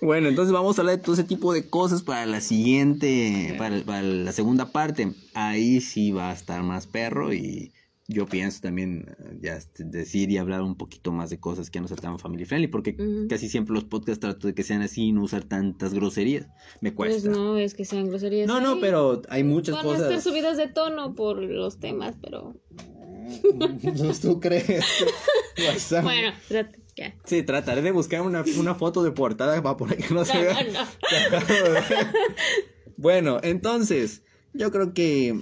[0.00, 3.80] Bueno, entonces vamos a hablar de todo ese tipo de cosas para la siguiente, para,
[3.84, 5.12] para la segunda parte.
[5.34, 7.72] Ahí sí va a estar más perro y
[8.08, 11.80] yo pienso también eh, ya este, decir y hablar un poquito más de cosas que
[11.80, 12.96] no sean tan family friendly, porque
[13.28, 16.46] casi siempre los podcasts trato de que sean así y no usar tantas groserías.
[16.80, 17.30] Me Pues cuesta.
[17.30, 18.46] no es que sean groserías.
[18.46, 20.24] no, no, pero hay muchas Van a estar cosas.
[20.24, 22.54] subidas de tono por los temas, pero.
[24.22, 24.84] ¿Tú crees?
[25.66, 26.04] WhatsApp.
[26.04, 27.14] Bueno, trata- ya.
[27.24, 30.54] Sí, trataré de buscar una, una foto de portada para poner que no se vea.
[30.64, 30.86] no, no.
[32.96, 34.22] bueno, entonces,
[34.54, 35.38] yo creo que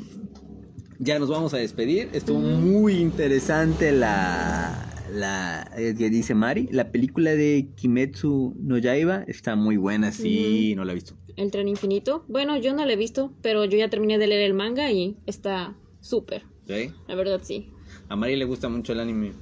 [0.98, 2.08] ya nos vamos a despedir.
[2.12, 9.24] Estuvo muy interesante la, la eh, que dice Mari, la película de Kimetsu no Yaiba
[9.26, 11.14] está muy buena, sí, no la he visto.
[11.36, 12.24] El tren infinito.
[12.28, 15.16] Bueno, yo no lo he visto, pero yo ya terminé de leer el manga y
[15.26, 16.42] está súper.
[16.66, 16.92] ¿Sí?
[17.08, 17.70] La verdad, sí.
[18.08, 19.32] A Mari le gusta mucho el anime.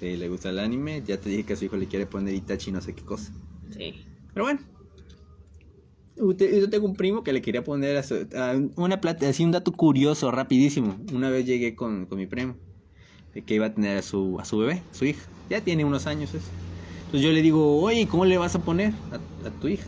[0.00, 1.02] Sí, le gusta el anime.
[1.06, 3.32] Ya te dije que a su hijo le quiere poner Itachi no sé qué cosa.
[3.70, 4.04] Sí.
[4.32, 4.60] Pero bueno.
[6.16, 8.02] Yo tengo un primo que le quería poner
[8.76, 10.96] una plata, así un dato curioso, rapidísimo.
[11.12, 12.56] Una vez llegué con, con mi primo,
[13.34, 15.20] de que iba a tener a su, a su bebé, su hija.
[15.50, 16.46] Ya tiene unos años eso.
[17.06, 19.84] Entonces yo le digo, oye, ¿cómo le vas a poner a, tu hija?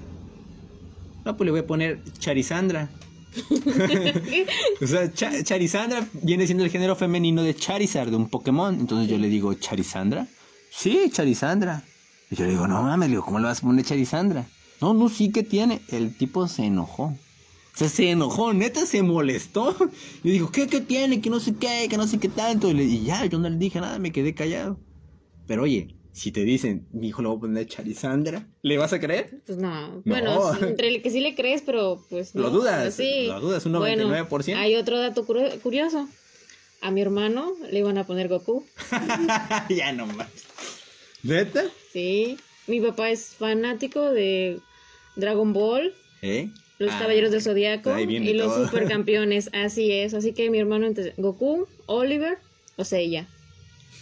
[1.24, 2.90] No, pues le voy a poner Charizandra.
[4.82, 8.78] o sea, Cha- Charizandra viene siendo el género femenino de Charizard, de un Pokémon.
[8.78, 10.26] Entonces yo le digo, ¿Charizandra?
[10.70, 11.82] Sí, Charizandra.
[12.30, 14.46] Y yo le digo, no mames, le digo, ¿cómo le vas a poner Charizandra?
[14.80, 15.80] No, no, sí que tiene.
[15.88, 17.04] El tipo se enojó.
[17.04, 19.74] O sea, se enojó, neta se molestó.
[20.24, 21.20] Y dijo, ¿qué, qué tiene?
[21.20, 22.68] Que no sé qué, que no sé qué tanto.
[22.70, 24.78] Y, le- y ya, yo no le dije nada, me quedé callado.
[25.46, 28.98] Pero oye, si te dicen, mi hijo le voy a poner Charizandra, ¿le vas a
[29.00, 29.40] creer?
[29.46, 29.88] Pues no.
[29.96, 30.02] No.
[30.04, 32.42] Bueno, entre el que sí le crees, pero pues no.
[32.42, 33.26] Lo dudas, Sí.
[33.28, 34.56] lo dudas un Bueno, 99%.
[34.56, 36.08] hay otro dato curioso.
[36.80, 38.64] A mi hermano le iban a poner Goku.
[39.68, 40.28] ya no más.
[41.22, 41.62] ¿Neta?
[41.92, 42.36] Sí.
[42.66, 44.60] Mi papá es fanático de
[45.18, 45.92] Dragon Ball,
[46.22, 46.48] ¿Eh?
[46.78, 47.42] los Ah, Caballeros del
[48.06, 48.64] viene y los todo.
[48.66, 49.50] supercampeones.
[49.52, 50.14] Así es.
[50.14, 52.38] Así que mi hermano entre Goku, Oliver
[52.76, 53.26] o Seiya.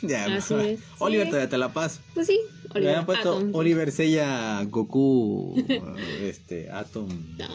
[0.03, 0.81] Ya, Así es.
[0.99, 1.31] Oliver Sí.
[1.31, 2.01] todavía te la paso.
[2.15, 2.39] Pues sí,
[2.75, 2.91] Oliver.
[2.91, 3.55] habían puesto Atom.
[3.55, 5.65] Oliver Sella, Goku,
[6.23, 7.09] este, Atom.
[7.39, 7.49] No.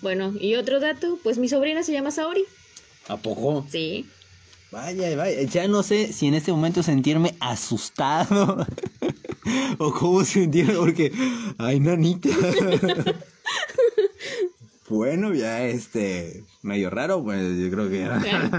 [0.00, 2.44] Bueno, y otro dato, pues mi sobrina se llama Saori.
[3.08, 3.66] ¿A poco?
[3.70, 4.06] Sí.
[4.74, 5.42] Vaya, vaya.
[5.42, 8.66] Ya no sé si en este momento sentirme asustado
[9.78, 11.12] o cómo sentirme porque,
[11.58, 12.28] ay, nanita.
[14.88, 18.08] bueno, ya este, medio raro, pues yo creo que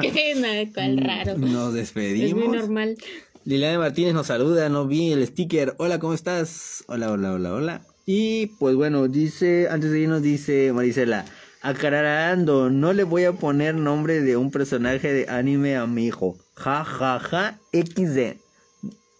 [0.01, 0.69] ¿Qué?
[0.73, 1.37] Cuál raro.
[1.37, 2.47] nos Es despedimos.
[2.47, 2.97] muy normal.
[3.43, 5.75] Liliana Martínez nos saluda, no vi el sticker.
[5.79, 6.85] Hola, ¿cómo estás?
[6.87, 7.81] Hola, hola, hola, hola.
[8.05, 11.25] Y pues bueno, dice, antes de irnos dice Marisela,
[11.65, 16.37] aclarando, no le voy a poner nombre de un personaje de anime a mi hijo.
[16.53, 18.37] Ja, ja, ja, XD.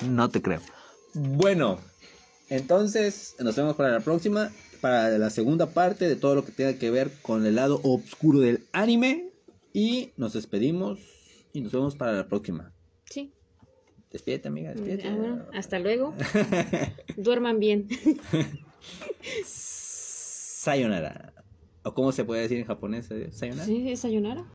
[0.07, 0.61] No te creo.
[1.15, 1.79] Bueno,
[2.49, 6.77] entonces nos vemos para la próxima, para la segunda parte de todo lo que tenga
[6.77, 9.31] que ver con el lado oscuro del anime.
[9.73, 10.99] Y nos despedimos
[11.51, 12.71] y nos vemos para la próxima.
[13.09, 13.33] Sí.
[14.11, 15.07] Despídete, amiga, despídete.
[15.07, 16.13] Ah, bueno, hasta luego.
[17.17, 17.87] Duerman bien.
[19.45, 21.33] Sayonara.
[21.85, 23.09] ¿O cómo se puede decir en japonés?
[23.31, 23.65] Sayonara.
[23.65, 23.95] ¿Sí?
[23.95, 24.43] ¿Sayonara?